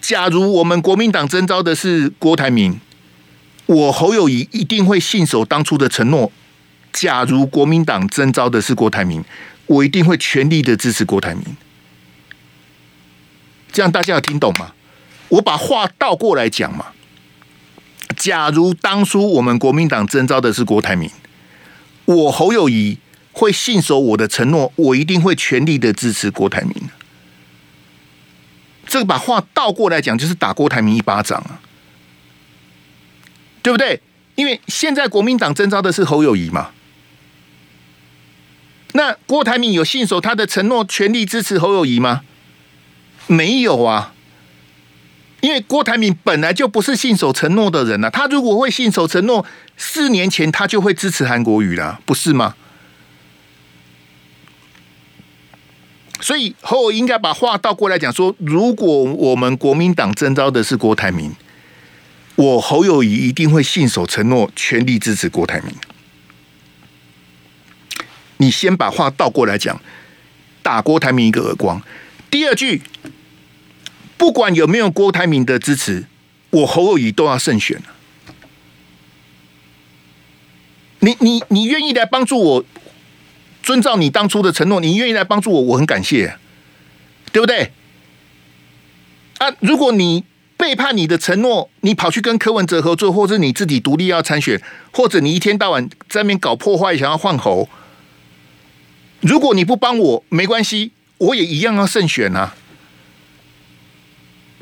[0.00, 2.78] 假如我们国民党征召的是郭台铭。”
[3.66, 6.30] 我侯友宜一定会信守当初的承诺。
[6.92, 9.24] 假如国民党征召的是郭台铭，
[9.66, 11.56] 我一定会全力的支持郭台铭。
[13.72, 14.72] 这样大家有听懂吗？
[15.30, 16.88] 我把话倒过来讲嘛。
[18.14, 21.10] 假如当初我们国民党征召的是郭台铭，
[22.04, 22.98] 我侯友宜
[23.34, 26.74] 会信守我的承诺，我一定会全力的支持郭台铭。
[28.86, 31.60] 这个把话倒过来讲，就是打郭台铭一巴掌啊，
[33.60, 34.00] 对不对？
[34.36, 36.70] 因为现在国民党征召的是侯友谊嘛。
[38.92, 42.22] 那郭台铭有信守他的承诺，全力支持侯友谊吗？
[43.26, 44.12] 没有啊，
[45.40, 48.10] 因为郭台铭本来就不是信守承诺的人呐、啊。
[48.10, 49.44] 他如果会信守承诺，
[49.76, 52.54] 四年前他就会支持韩国瑜了，不是吗？
[56.24, 61.30] 所以侯友宜应该把话倒过来讲说：如果我们国民党征召的是郭台铭，
[62.34, 65.74] 我侯友宜一定会信守承诺，全力支持郭台铭。
[68.38, 69.78] 你先把话倒过来讲，
[70.62, 71.82] 打郭台铭一个耳光。
[72.30, 72.80] 第二句，
[74.16, 76.06] 不管有没有郭台铭的支持，
[76.48, 77.82] 我侯友宜都要胜选。
[81.00, 82.64] 你你你愿意来帮助我，
[83.64, 86.36] 遵照你当初的承诺，你愿意来帮助我，我很感谢，
[87.32, 87.72] 对不对？
[89.38, 90.24] 啊，如果你
[90.58, 94.60] 背叛你的承诺，你跑去跟柯文哲合作，或者你自己独立要参选，
[94.92, 97.66] 或者你一天到晚在那边搞破坏，想要换猴。
[99.20, 102.54] 如果你不帮我，没关系，我也一样要胜选啊，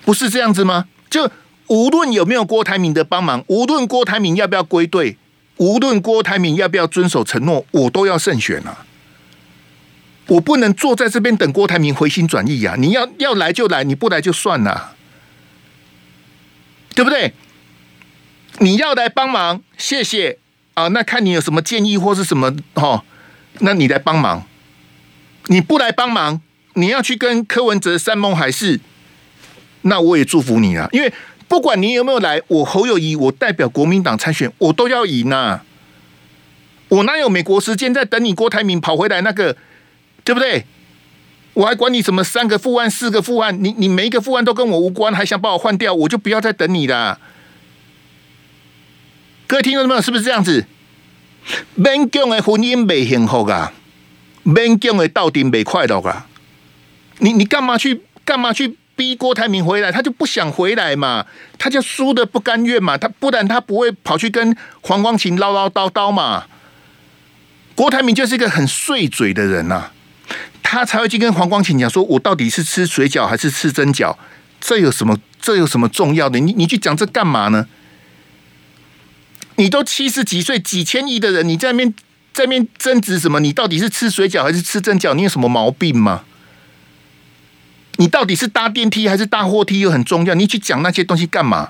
[0.05, 0.87] 不是这样子吗？
[1.11, 1.29] 就
[1.67, 5.19] 无论有没有郭台铭的帮忙，无论郭台铭要不要归队，
[5.57, 8.87] 无论郭台铭要不要遵守承诺，我都要胜选啊！
[10.33, 12.75] 我不能坐在这边等郭台铭回心转意啊！
[12.79, 14.95] 你要要来就来，你不来就算了，
[16.95, 17.35] 对不对？
[18.59, 20.39] 你要来帮忙，谢谢
[20.75, 20.89] 啊！
[20.89, 23.05] 那看你有什么建议或是什么哦，
[23.59, 24.47] 那你来帮忙。
[25.49, 26.41] 你不来帮忙，
[26.75, 28.81] 你要去跟柯文哲山盟海誓，
[29.83, 30.89] 那我也祝福你啊！
[30.93, 31.13] 因为
[31.47, 35.65] 不管你有没有来，我侯友谊，我代表国民党参选，我都要赢啊！
[36.89, 39.57] 我哪有美国时间在等你郭台铭跑回来那个，
[40.25, 40.65] 对不对？
[41.55, 47.19] 我还管你什么三个副案、四个副案，你你每一个副案都跟我无关，还想把我换掉，我就不要再等你了。
[49.47, 50.01] 各位听到没有？
[50.01, 50.65] 是不是这样子？
[51.77, 53.73] 勉强的婚姻没幸福啊！
[54.47, 56.27] 勉强的到底没快乐啊！
[57.19, 59.93] 你你干嘛去干嘛去逼郭台铭回来？
[59.93, 61.27] 他就不想回来嘛，
[61.59, 62.97] 他就输的不甘愿嘛。
[62.97, 66.47] 他不然他不会跑去跟黄光芹唠唠叨叨嘛。
[67.75, 69.93] 郭台铭就是一个很碎嘴的人呐、啊，
[70.73, 74.17] 他才会去跟黄光芹讲说：“我到底是吃水饺还是吃蒸饺？
[74.59, 76.39] 这有什么这有什么重要的？
[76.39, 77.69] 你你去讲这干嘛呢？
[79.57, 81.95] 你都七十几岁，几千亿的人，你在那边。”
[82.33, 83.41] 在面争执什么？
[83.41, 85.13] 你到底是吃水饺还是吃蒸饺？
[85.13, 86.25] 你有什么毛病吗？
[87.97, 90.33] 你到底是搭电梯还是搭货梯又很重要？
[90.35, 91.69] 你去讲那些东西干嘛？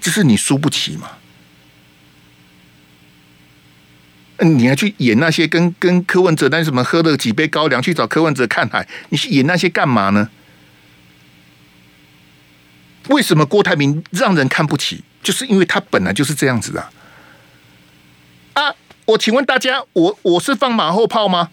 [0.00, 1.21] 就是你输不起嘛。
[4.42, 8.86] 你还去演那些跟跟柯文哲那什么喝了几杯高粱去找柯文哲看海？
[9.10, 10.28] 你去演那些干嘛呢？
[13.08, 15.02] 为什么郭台铭让人看不起？
[15.22, 16.90] 就是因为他本来就是这样子啊，
[18.54, 18.74] 啊！
[19.06, 21.50] 我请问大家，我我是放马后炮吗？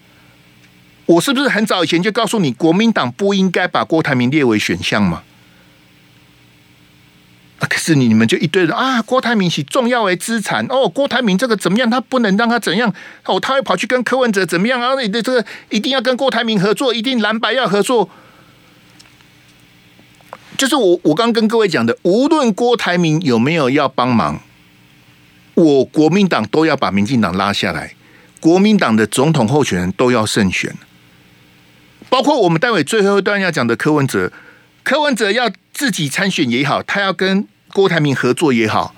[1.06, 5.22] 我是不是很早以前就告诉你，国民党不应该把郭台铭列为选项吗？
[7.68, 11.88] 可是你你们就一堆人啊，郭台铭是重要为资产哦，郭台铭这个怎么样？
[11.90, 12.92] 他不能让他怎样？
[13.26, 14.98] 哦，他会跑去跟柯文哲怎么样啊？
[15.00, 18.08] 你的这个一定要跟郭台铭合作，一定蓝白要合作。
[20.56, 24.40] 就是我，我刚跟各位讲的，无论郭台铭有没有要帮忙，
[25.54, 27.94] 我国民党都要把民进党拉下来，
[28.40, 30.74] 国民党的总统候选人都要胜选，
[32.08, 34.32] 包括我们待会最后一段要讲的柯文哲，
[34.82, 38.94] 柯文哲要自己参选也好，他要跟郭台铭合作也好，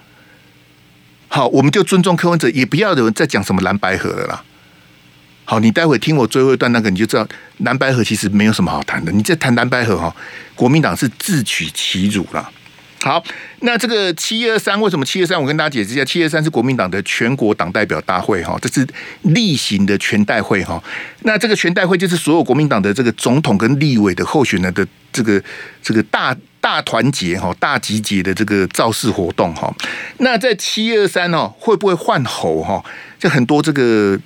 [1.28, 4.42] 好，我们就尊重柯文哲，也不要有人再讲什么蓝白合了啦。
[5.44, 7.24] 好，你待会听我最后一段那个，你就知道
[7.58, 9.12] 蓝白合其实没有什么好谈的。
[9.12, 10.12] 你在谈蓝白合哈，
[10.56, 12.50] 国民党是自取其辱了。
[13.02, 13.22] 好，
[13.60, 15.40] 那这个七二三为什么七二三？
[15.40, 18.84] 我跟大家解释一下，七二三是国民党的全国党代表大会哈，这是
[19.22, 20.82] 例行的全代会哈。
[21.20, 25.40] 那这个全代会就是所有国民党的这个总统跟立委的候选人的这个
[25.80, 29.70] 这个大大团结哈、大集结的这个造势活动哈。
[30.20, 32.82] 那在七二三哦，会不会换侯哈？
[33.18, 34.18] 就很多这个。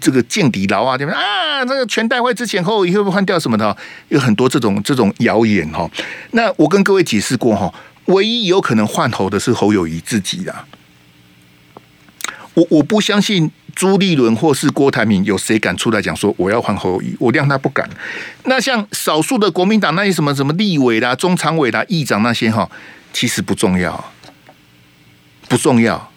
[0.00, 1.12] 这个见底牢啊，对吧？
[1.12, 3.76] 啊，这个全代会之前后会不会换掉什么的？
[4.10, 5.90] 有很多这种这种谣言哈。
[6.30, 7.74] 那我跟各位解释过哈，
[8.04, 10.66] 唯一有可能换侯的是侯友谊自己啦。
[12.54, 17.88] 我我不相信朱立伦或是郭台铭有谁敢出来讲说我要换侯友宜，我谅他不敢。
[18.46, 22.68] 那像少数的国民党那些什么什么立委啦、中常委啦、议长那些哈，
[23.12, 24.12] 其实不重要，
[25.46, 26.10] 不重要。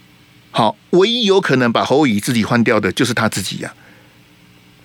[0.49, 3.71] 好，唯一有可能把侯友宜自己换掉的就是他自己呀、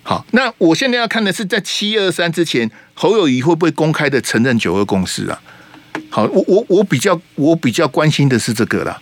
[0.03, 0.13] 啊。
[0.21, 5.41] 好，那我现在要看的是在七二三之前，侯友宜会不会公开的承认九二共识啊？
[6.11, 9.01] 好，我我我比较我比较关心的是这个啦。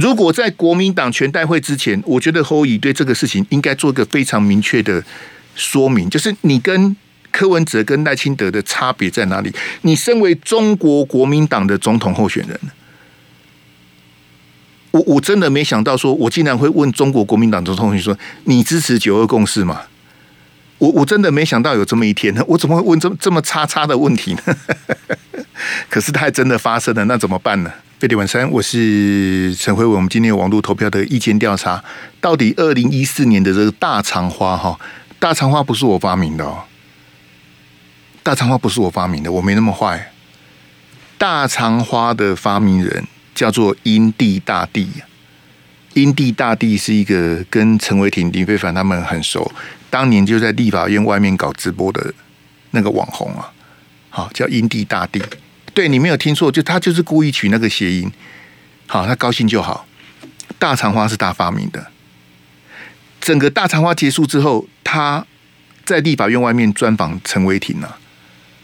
[0.00, 5.02] 如果在国民党全代会之前，我觉得侯友宜对这个事情应该做一个非常明确的
[5.54, 6.94] 说明，就是你跟
[7.30, 9.50] 柯文哲跟赖清德的差别在哪里？
[9.82, 12.60] 你身为中国国民党的总统候选人，
[14.90, 19.82] 我我真的没想到，说我竟然会问中国国民党总统候选人说，你支持九二共识吗？
[20.78, 24.42] 我我真的没想到有这么一天呢，我怎么会问这么这么叉叉的问题呢？
[25.88, 27.72] 可是它还真的发生了，那怎么办呢？
[28.06, 29.96] 飞碟晚餐，我是陈辉文。
[29.96, 31.82] 我们今天有网络投票的意见调查，
[32.20, 34.78] 到底二零一四年的这个大肠花哈，
[35.18, 36.62] 大肠花不是我发明的哦，
[38.22, 40.12] 大肠花不是我发明的，我没那么坏。
[41.18, 44.88] 大肠花的发明人叫做英帝大帝，
[45.94, 49.50] 英帝大帝是一个跟陈伟霆、林非凡他们很熟，
[49.90, 52.14] 当年就在立法院外面搞直播的
[52.70, 53.50] 那个网红啊，
[54.10, 55.20] 好叫英帝大帝。
[55.76, 58.10] 对，你没有听错，就他就是故意取那个谐音，
[58.86, 59.86] 好，他高兴就好。
[60.58, 61.88] 大肠花是他发明的。
[63.20, 65.26] 整个大肠花结束之后，他
[65.84, 67.98] 在立法院外面专访陈为廷啊。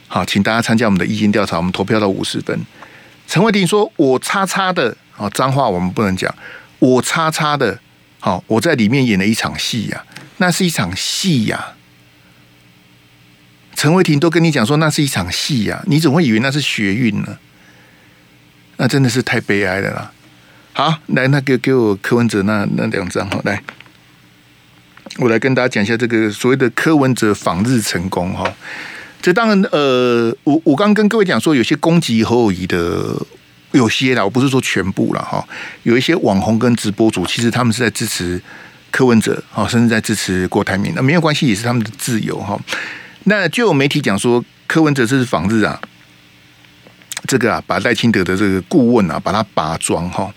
[0.08, 2.58] 好，请大家参加我们的意见调查，我们投票到五十分。
[3.26, 6.34] 陈伟霆说：“我叉叉的，好脏话我们不能讲。
[6.78, 7.78] 我叉叉的，
[8.20, 10.02] 好，我在里面演了一场戏呀，
[10.38, 11.74] 那是一场戏呀。”
[13.82, 17.36] 陈伟霆都跟你讲说那是一场戏呀，你怎么会以为那是学运呢？
[18.76, 20.12] 那真的是太悲哀了啦！
[20.72, 23.60] 好，来，那个给我柯文哲那那两张哈，来，
[25.18, 28.48] 我来跟大家讲一下这个所谓的柯文哲访日成功哈。
[29.20, 33.16] 这当然呃，我我刚跟各位讲说，有些攻击侯友谊的
[33.72, 35.44] 有些啦，我不是说全部了哈。
[35.82, 38.40] 有一些网红跟直播主，其实他们是在支持
[38.92, 42.56] 柯文哲，哈，甚至在支持郭台铭，那没有关系，也是他们的自由哈。
[43.24, 45.80] 那就有媒体讲说，柯文哲这是访日啊，
[47.28, 50.32] 这个啊，把赖清德的这个顾问啊，把他拔庄哈。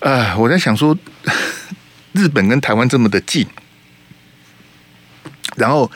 [0.00, 0.96] 啊，我在想说，
[2.12, 3.46] 日本跟台湾这么的近，
[5.56, 5.90] 然后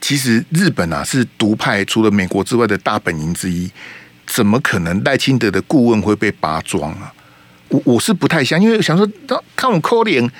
[0.00, 3.70] 其实日本啊是独派，除了美国之外的大本营之一，
[4.26, 7.12] 怎么可能赖清德的顾问会被拔庄啊？
[7.68, 9.06] 我我是不太相信，因为想说，
[9.54, 10.30] 看我可怜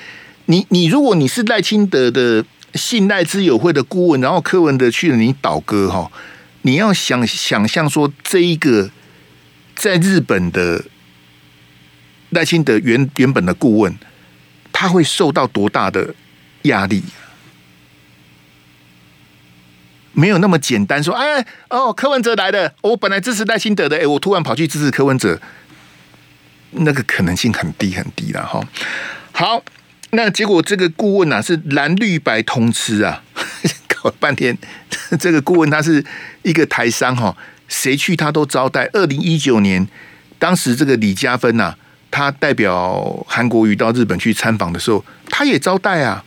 [0.47, 2.45] 你，你如果你是赖清德的。
[2.75, 6.11] 信赖之友会的顾问，然后柯文哲去了你倒戈哈，
[6.63, 8.91] 你要想想象说，这一个
[9.75, 10.85] 在日本的
[12.31, 13.95] 赖清德原原本的顾问，
[14.73, 16.15] 他会受到多大的
[16.63, 17.03] 压力？
[20.13, 25.41] 没有那么简单说，哎哦，柯文哲来的，我本来支持赖清德的，哎，我突然跑去支持柯文哲，
[26.71, 28.61] 那个可能性很低很低了哈。
[29.33, 29.63] 好。
[30.15, 33.23] 那结果这个顾问啊是蓝绿白通吃啊，
[33.89, 34.57] 搞了半天，
[35.19, 36.05] 这个顾问他是
[36.43, 37.35] 一个台商哈，
[37.67, 38.89] 谁去他都招待。
[38.93, 39.89] 二零一九年，
[40.39, 41.75] 当时这个李嘉芬呐，
[42.11, 46.23] 他代表韩国瑜到日本去参访的时候，他也招待啊。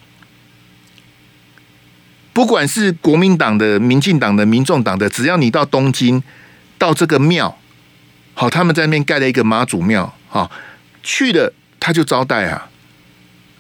[2.33, 6.23] 不管是国民党的、民进党的、民众党的，只要你到东京
[6.79, 7.55] 到这个庙，
[8.33, 10.49] 好，他们在那边盖了一个妈祖庙，哈，
[11.03, 12.69] 去了他就招待啊。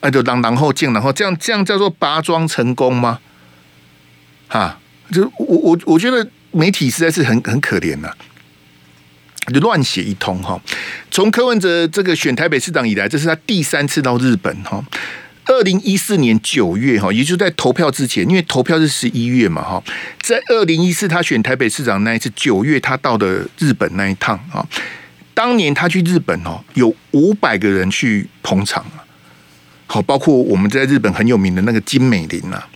[0.05, 3.19] 那就让然后进，然后这样这样叫做拔庄成功吗？
[4.47, 4.79] 哈，
[5.11, 8.13] 就我我我觉得媒体实在是很很可怜呐、
[9.51, 10.61] 就乱写一通哈。
[11.09, 14.79] 从柯文哲这个选台北市长以来，这是他第三次到日本哈。
[15.45, 19.83] 二零一四年九月哈，也就在投票之前，因为投票是十一月嘛哈，
[20.21, 24.63] 在二零一四他选台北市长那一次九月，他到的日本那一趟啊，
[25.33, 29.01] 当年他去日本哦，有五百个人去捧场啊。
[29.87, 32.67] 好，包括我们在日本很有名的那个金美玲啊，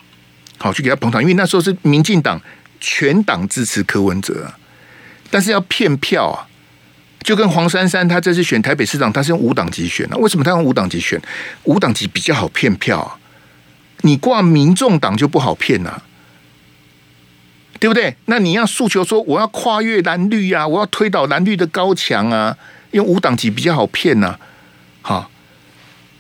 [0.57, 2.39] 好去给他捧场，因为那时候是民进党
[2.79, 4.55] 全党支持柯文哲啊，
[5.31, 6.45] 但是要骗票啊，
[7.23, 11.19] 就跟黄珊珊她这次选台北市长，她是用无党籍选啊，为什么她用无党籍选？
[11.63, 13.17] 无党籍比较好骗票啊，
[14.01, 16.03] 你挂民众党就不好骗啊，
[17.79, 18.15] 对不对？
[18.25, 22.55] 那你要诉求说我要跨越蓝绿啊，我要推倒蓝绿的高墙啊，
[22.91, 24.37] 用五党籍比较好骗呐，
[25.01, 25.31] 好，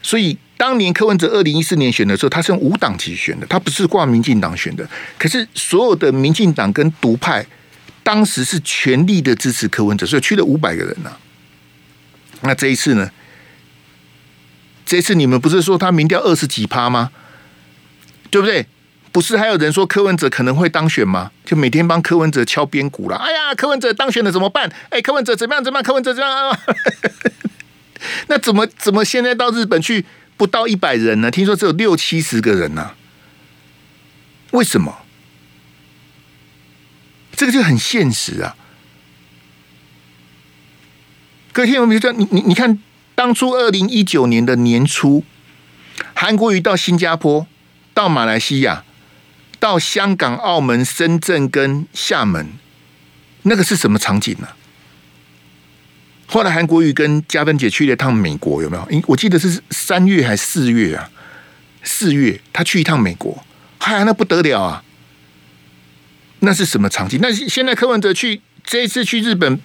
[0.01, 0.35] 所以。
[0.59, 4.85] 当年柯文哲二零一四年选的时候，他是用无党籍选的，他不是挂民进党选的。
[5.17, 7.45] 可是所有的民进党跟独派
[8.03, 11.11] 当时是全力的支持柯文哲，所以去了五百个人呐、
[12.41, 13.09] 那这一次呢？
[14.85, 17.11] 这一次你们不是说他民调二十几趴吗？
[18.29, 18.67] 对不对？
[19.13, 21.31] 不是还有人说柯文哲可能会当选吗？
[21.45, 23.15] 就每天帮柯文哲敲边鼓了。
[23.15, 24.69] 哎呀，柯文哲当选了怎么办？
[24.89, 25.63] 哎，柯文哲怎么样？
[25.63, 25.83] 怎么样？
[25.85, 26.59] 柯文哲怎么样？
[28.27, 30.05] 那怎么怎么现在到日本去
[30.39, 31.29] 不到一百人呢？
[31.29, 32.93] 听说只有六七十个人呢、
[34.51, 34.99] 为什么？
[37.35, 38.55] 这个就很现实啊！
[41.51, 42.79] 各位听众，比如说你你你看，
[43.15, 45.25] 当初二零一九年的年初，
[46.13, 47.45] 韩国瑜到新加坡、
[47.93, 48.85] 到马来西亚。
[49.59, 52.53] 到香港、澳门、深圳跟厦门，
[53.41, 54.47] 那个是什么场景呢、
[56.31, 59.01] 后来韩国瑜跟嘉芬姐去了一趟美国，有没有？
[59.07, 61.09] 我记得是三月还是四月啊？
[61.83, 63.43] 四月他去一趟美国，
[63.79, 64.83] 嗨、哎，那不得了啊！
[66.41, 67.19] 那是什么场景？
[67.19, 69.59] 那现在柯文哲去这一次去日本，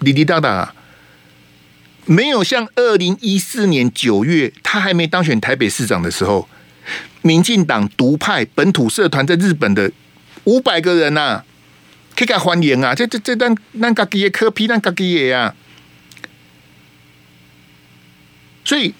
[0.00, 0.74] 滴滴答答，
[2.04, 6.46] 没有像二零一四年九月他还没当选台北市长的时候。
[7.24, 9.88] 民进党独派本土社团在日本的
[10.42, 11.44] 五百个人呐、啊，
[12.22, 12.94] 可以给他欢迎啊！
[12.94, 15.52] 这这这单那个给柯 P 那个给啊！
[18.64, 18.94] 所以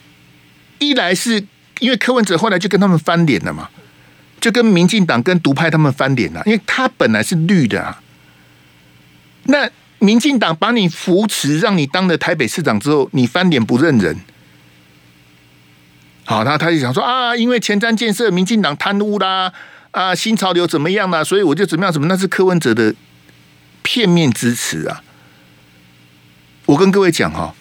[0.81, 1.45] 一来是
[1.79, 3.69] 因为柯文哲后来就跟他们翻脸了嘛，
[4.41, 8.03] 就跟民进党跟独派他们翻脸了，因为他本来是绿的啊。
[9.45, 9.71] 那
[10.01, 14.19] 民进党把你扶持，让你当了台北市长之后，你翻脸不认人。
[16.25, 19.53] 好，那他就想说啊，因为前瞻建设，民进党贪污啦，
[19.93, 22.93] 啊，新潮流怎么样啦，所以我就怎么样，怎么那是柯文哲的
[23.83, 25.03] 片面支持啊。
[26.67, 27.55] 我跟各位讲哈，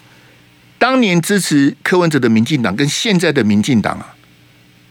[0.77, 4.15] 当年支持柯文哲的民进党跟现在的民进党啊，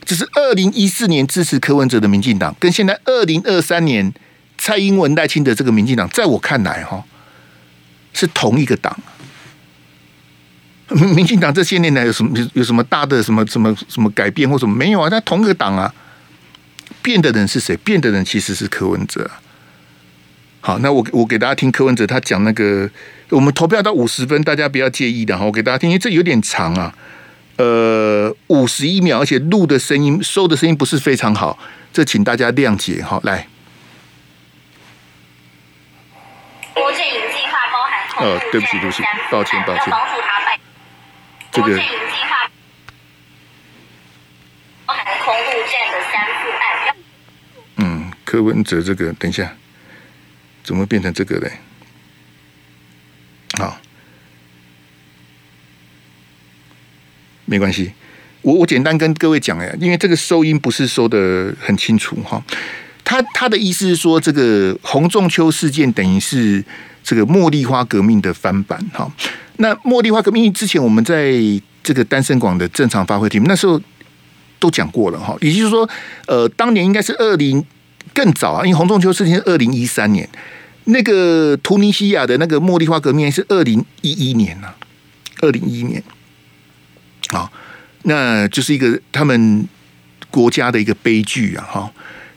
[0.04, 4.12] 就是二零一四年支持柯文哲的民进党，跟现在二零二三年
[4.58, 7.04] 蔡英文赖清德这个民进党，在我看来哈，
[8.12, 8.98] 是同一个党。
[10.88, 15.08] 民进党这些年来有什么有什么大的什么什么什么改变或什么没有啊？
[15.08, 15.94] 他同一个党啊，
[17.00, 17.76] 变的人是谁？
[17.76, 19.30] 变的人其实是柯文哲。
[20.62, 22.88] 好，那我我给大家听柯文哲他讲那个，
[23.30, 25.44] 我们投票到五十分，大家不要介意的哈。
[25.46, 26.94] 我给大家听，因为这有点长啊，
[27.56, 31.58] 呃，五十一秒，而且录的声音收的声音不是非常好，
[31.92, 33.18] 这请大家谅解哈。
[33.24, 33.48] 来，
[36.74, 37.82] 国建营计划包
[38.18, 39.86] 含呃，对不起，对不起，抱歉，抱歉。
[41.52, 41.80] 这个空
[45.34, 46.94] 路站的三副案，
[47.76, 49.52] 嗯，柯文哲这个，等一下，
[50.62, 51.50] 怎么变成这个嘞？
[53.58, 53.78] 好，
[57.44, 57.92] 没关系，
[58.42, 62.42] 我我简单跟各位讲呀，因为这个收音不是收得很清楚哈。
[63.04, 66.64] 他他的意思是说，这个洪仲秋事件等于是
[67.02, 69.10] 这个茉莉花革命的翻版哈。
[69.56, 71.34] 那茉莉花革命之前，我们在
[71.82, 73.80] 这个单身广的正常发挥题目那时候
[74.60, 75.88] 都讲过了哈，也就是说，
[76.26, 77.64] 呃，当年应该是二零
[78.22, 80.28] 更早啊，因为洪仲丘事件是二零一三年，
[80.84, 84.74] 那个突尼西亚的那个茉莉花革命是二零一一年呐，
[85.40, 86.02] 二零一一年，
[87.28, 87.50] 啊，
[88.02, 89.66] 那就是一个他们
[90.30, 91.90] 国家的一个悲剧啊，哈，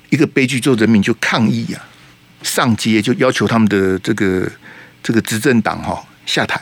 [0.09, 1.83] 一个悲剧就，人民就抗议啊，
[2.41, 4.49] 上街就要求他们的这个
[5.03, 6.61] 这个执政党哈下台。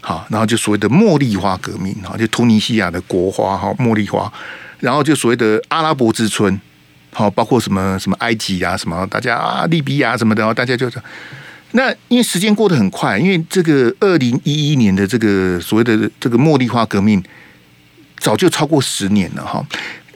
[0.00, 4.32] 好，然后就所谓的茉莉花革命，哈，就突尼西亚的国花哈，茉莉花，
[4.78, 6.60] 然后就所谓的阿拉伯之春，
[7.12, 11.02] 好，包括什么什么埃及啊，什么大家啊，利比亚什么的，大家就这。
[11.72, 17.22] 那因为时间过得很快，因为这个二零一一年的这个所谓的这个茉莉花革命，
[18.18, 19.64] 早就超过十年了哈。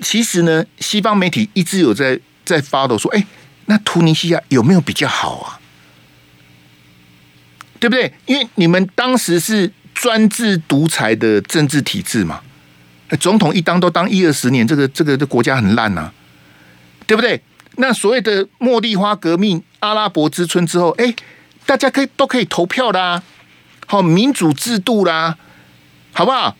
[0.00, 3.26] 其实呢，西方媒体一直有在在发的说，哎，
[3.66, 5.60] 那突尼西亚有没有比较好啊？
[7.78, 8.12] 对不对？
[8.24, 12.40] 因为你们当时是专制独裁的政治体制嘛，
[13.20, 16.12] 总统一当都当一二十年，这个这个这国家很烂呐、啊，
[17.06, 17.40] 对不对？
[17.76, 21.14] 那所谓的茉莉花革命、阿拉伯之春之后，哎，
[21.64, 23.22] 大家可以都可以投票啦，
[23.86, 25.36] 好民主制度啦，
[26.12, 26.56] 好不好？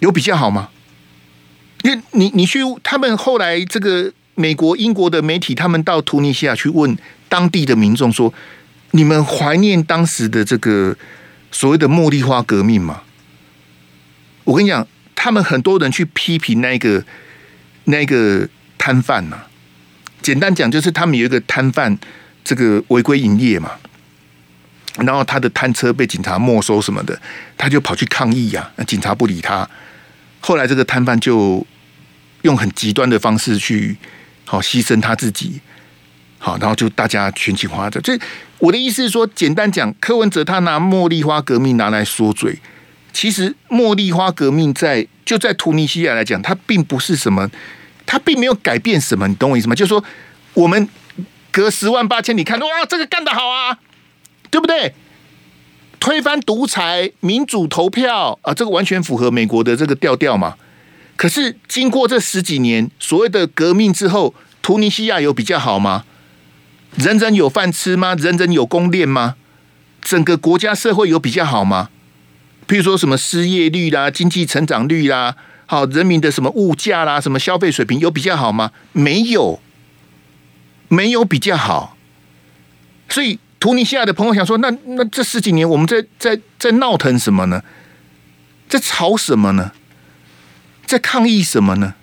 [0.00, 0.70] 有比较好吗？
[1.82, 6.96] 因为你你去他们后来这个美国、英国的媒体，他们到突尼西亚去问
[7.28, 8.32] 当地的民众说。
[8.92, 10.96] 你们怀念当时的这个
[11.52, 13.02] 所谓的茉莉花革命吗？
[14.44, 17.04] 我跟你讲，他们很多人去批评那个
[17.88, 19.36] 那个摊贩呐。
[20.20, 21.96] 简单讲，就是他们有一个摊贩，
[22.44, 23.72] 这个违规营业嘛，
[24.98, 27.18] 然后他的摊车被警察没收什么的，
[27.56, 29.68] 他就跑去抗议呀，那警察不理他。
[30.40, 31.64] 后来这个摊贩就
[32.42, 33.96] 用很极端的方式去
[34.44, 35.60] 好牺牲他自己，
[36.38, 38.02] 好，然后就大家群情哗作。
[38.02, 38.18] 这
[38.58, 42.58] 我的意思是说，简单讲，柯文哲他拿茉莉花革命拿来说嘴，
[43.12, 47.48] 其实茉莉花革命在就在突尼西亚来讲，它并不是什么，
[48.10, 49.74] 它并没有改变什么，你懂我意思吗？
[49.74, 50.02] 就是说，
[50.54, 50.88] 我们
[51.52, 53.78] 隔十万八千里看，哇，这个干得好啊，
[54.50, 54.94] 对不对？
[56.00, 60.54] 推翻独裁，民主投票啊，这个完全符合美国的这个调调嘛。
[61.16, 66.04] 可是经过这十几年所谓的革命之后，突尼西亚有比较好吗？
[66.96, 68.14] 人人有饭吃吗？
[68.14, 69.34] 人人有工练吗？
[70.00, 71.90] 整个国家社会有比较好吗？
[72.66, 75.36] 譬如说什么失业率啦、经济成长率啦，
[75.70, 78.72] 好，人民的什么物价啦、什么消费水平有比较好吗？
[78.92, 79.60] 没有，
[80.88, 81.94] 没有比较好。
[83.10, 87.62] 所以突尼西亚的朋友想说，那那这十几年我们在在在闹腾什么呢？
[88.66, 89.72] 在吵什么呢？
[90.86, 91.94] 在抗议什么呢？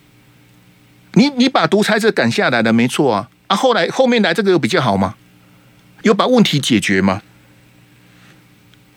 [1.14, 3.56] 你你把独裁者赶下来了，没错啊啊！
[3.56, 5.16] 后来后面来这个有比较好吗？
[6.04, 7.24] 有把问题解决吗？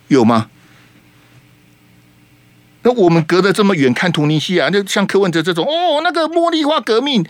[0.08, 0.50] 有吗？
[2.82, 7.24] 那我们隔得这么远看突尼西亚，就像柯文哲这种哦，那个茉莉花革命，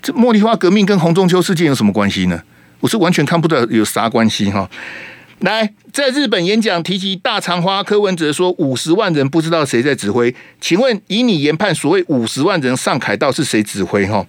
[0.00, 2.42] 这茉莉花革命跟洪中秋事件有什么关系呢？
[2.80, 4.70] 我是完全看不到有啥关系哈。
[5.40, 14.06] 来，在日本演讲提及大肠花，柯文哲说五十万人不知道谁在指挥，请问以你研判，所谓五十万人上凯道是谁指挥？
[14.06, 14.24] 哈，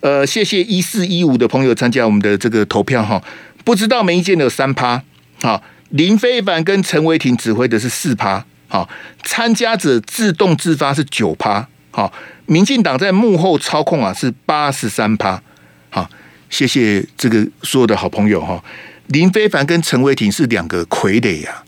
[0.00, 3.22] 呃，谢谢一四一五的朋友参加我们的这个投票哈，
[3.64, 5.02] 不知道没意见的有三趴，
[5.40, 8.88] 好，林非凡跟陈伟霆指挥的是四趴，好，
[9.22, 12.10] 参加者自动自发是九趴，好，
[12.46, 15.42] 民进党在幕后操控啊是八十三趴，
[15.90, 16.08] 好，
[16.48, 18.64] 谢谢这个所有的好朋友哈。
[19.08, 21.64] 林非凡跟陈伟霆是两个傀儡呀。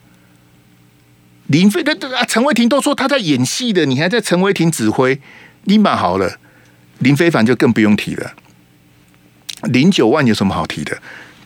[1.48, 5.20] 林飞的啊，陈伟霆都说他在演戏的，你还在陈伟霆指挥，
[5.64, 6.38] 你蛮好了。
[7.00, 8.32] 林非凡就更不用提了。
[9.64, 11.02] 零九万有什么好提的？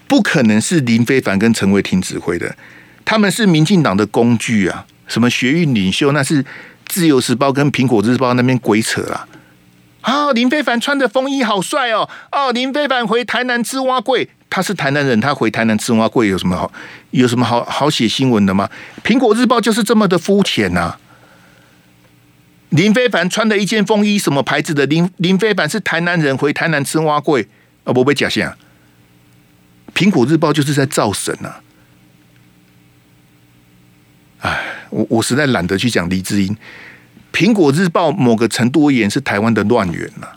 [0.07, 2.57] 不可能是林非凡跟陈伟霆指挥的，
[3.05, 4.87] 他们是民进党的工具啊。
[5.09, 6.45] 什么学运领袖，那是
[6.87, 9.27] 自由时报跟苹果日报那边鬼扯啊。
[10.03, 12.09] 啊，林非凡穿着风衣好帅哦。
[12.31, 14.31] 哦，林非凡回台南吃蛙贵。
[14.51, 16.73] 他是台南人，他回台南吃蛙贵有什么好？
[17.11, 18.71] 有什么好好写新闻的吗？
[19.05, 20.97] 苹果日报就是这么的肤浅呐！
[22.71, 24.87] 林非凡穿的一件风衣，什么牌子的？
[24.87, 27.47] 林林非凡是台南人，回台南吃蛙贵
[27.85, 28.57] 啊，不被假象。
[29.95, 31.57] 苹果日报就是在造神呐！
[34.41, 36.57] 哎，我我实在懒得去讲黎智英。
[37.33, 40.29] 苹果日报某个程度而言是台湾的乱源呐。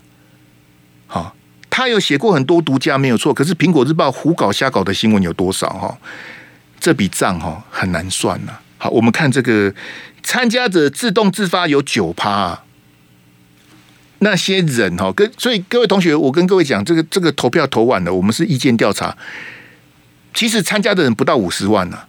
[1.08, 1.36] 好。
[1.74, 5.98] 他有写过很多独家没有错，可是苹果日报胡搞瞎搞的新闻有多少哈？
[6.82, 8.52] 这笔账哈很难算呐。
[8.78, 9.74] 好，我们看这个
[10.22, 12.64] 参加者自动自发有九趴，
[14.20, 19.16] 那些人哈跟所以各位同学，我跟各位讲，这个这个投票投晚了，我们是意见调查，
[20.34, 22.00] 其实参加的人不到五十万呐。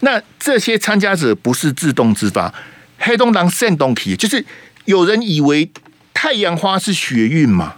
[0.00, 2.52] 那这些参加者不是自动自发，
[2.98, 4.44] 黑洞狼煽动体，就是
[4.84, 5.70] 有人以为
[6.12, 7.76] 太阳花是学运嘛。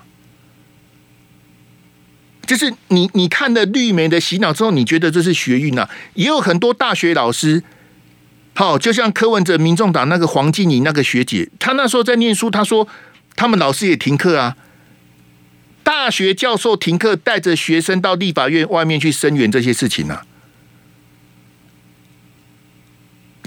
[2.46, 5.90] 就是你，你看了绿媒的洗脑之后，你觉得这是学运啊？
[6.14, 7.64] 也有很多大学老师，
[8.54, 12.86] 好，就像柯文哲、民众党那个黄静怡那个学姐，她那时候在念书，她说
[13.34, 14.56] 他们老师也停课啊。
[15.82, 20.24] 大学教授停课，带着学生到立法院外面去声援这些事情啊。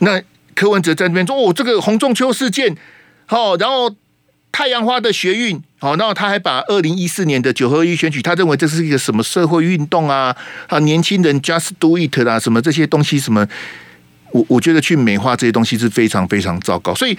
[0.02, 0.22] 那
[0.56, 2.76] 柯文哲在那边说：“哦，这个洪仲秋事件，
[3.26, 3.96] 好，然后。”
[4.52, 10.36] 太阳花的学运，好，然后他还把二零一四年的九合一选举，他认为这是一个什么社会运动啊？
[10.68, 13.48] 啊，年轻人 just do it 啦，什么这些东西，什么，
[14.32, 16.96] 我我觉得去美化这些东西是非常非常糟糕。
[16.96, 17.16] 所以，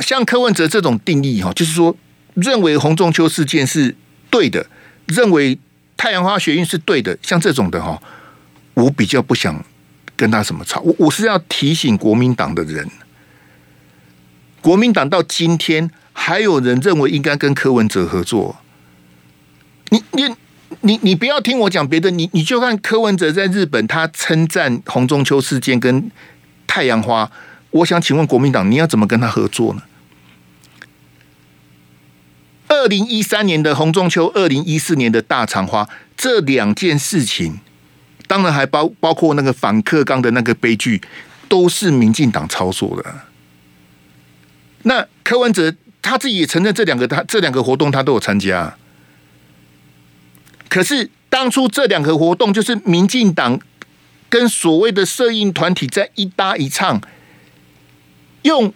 [0.00, 1.96] 像柯文哲这种定义哈，就是说
[2.34, 3.96] 认为洪仲秋事件是
[4.28, 4.66] 对的，
[5.06, 5.58] 认为
[5.96, 8.00] 太阳花学运是对的，像这种的哈，
[8.74, 9.64] 我比较不想
[10.18, 10.80] 跟他什么吵。
[10.80, 12.90] 我我是要提醒国民党的人。
[14.60, 18.56] 国民党到今天还有人认为应该跟柯文哲合作，
[19.90, 20.34] 你你
[20.80, 26.10] 你你不要听我讲别的，你你就看柯文哲在日本，他称赞洪中秋事件跟
[26.66, 27.30] 太阳花，
[27.70, 29.82] 我想请问国民党，你要怎么跟他合作呢？
[32.66, 37.60] 二零一三年的洪中秋，二零一四年的大肠花，这两件事情，
[38.28, 41.02] 当然还包包括那个反克刚的那个悲剧，
[41.48, 43.22] 都是民进党操作的。
[44.82, 48.76] 那柯文哲他自己也承认，这两个他这两个活动他都有参加。
[50.68, 53.58] 可是当初这两个活动就是民进党
[54.28, 57.00] 跟所谓的摄影团体在一搭一唱，
[58.42, 58.72] 用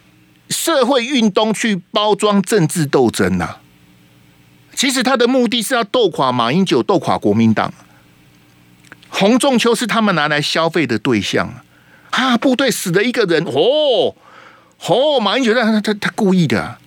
[0.49, 3.57] 社会运动去包装政治斗争呐。
[4.75, 7.71] 其实他的目的是要斗垮马英九，斗垮国民党。
[9.15, 11.63] 洪仲秋是他们拿来消费的对象
[12.09, 12.35] 啊！
[12.35, 14.15] 部队死了一个人，哦
[14.87, 16.79] 哦，马英九他他他故意的啊，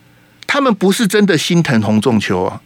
[0.44, 2.60] 他们不是真的心疼洪仲秋啊。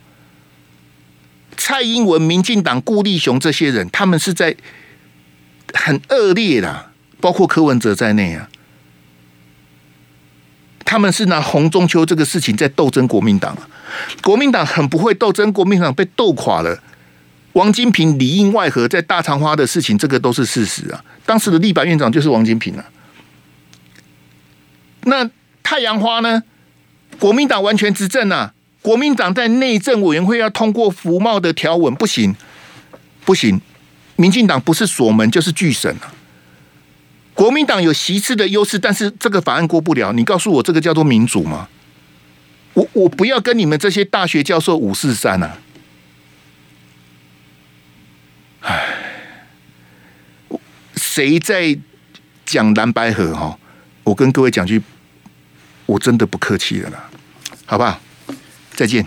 [1.58, 4.56] 蔡英文、民进党、顾立雄这些人，他们是在
[5.74, 6.90] 很恶劣的，
[7.20, 8.48] 包括柯文哲在内啊。
[10.86, 13.68] 他们是拿洪仲秋这个事情在斗争国民党啊，
[14.22, 16.82] 国民党很不会斗争，国民党被斗垮了。
[17.55, 21.05] 王金平里应外合，在大肠花的事情，这个都是事实啊。
[21.26, 22.84] 当时的立法院长就是王金平啊。
[25.05, 25.28] 那
[25.62, 26.42] 太阳花呢？
[27.18, 28.55] 国民党完全执政啊。
[28.82, 32.34] 国民党在内政委员会要通过服贸的条文，不行，
[33.24, 33.61] 不行。
[34.16, 36.14] 民进党不是锁门就是拒审啊。
[37.34, 40.12] 国民党有席次的优势，但是这个法案过不了。
[40.12, 41.68] 你告诉我，这个叫做民主吗？
[42.74, 45.59] 我我不要跟你们这些大学教授五四三啊。
[48.61, 48.94] 唉，
[50.96, 51.78] 谁在
[52.44, 53.58] 讲蓝白河哈？
[54.04, 54.82] 我跟各位讲句，
[55.86, 57.11] 我真的不客气了啦，
[57.66, 58.00] 好不好？
[58.74, 59.06] 再见。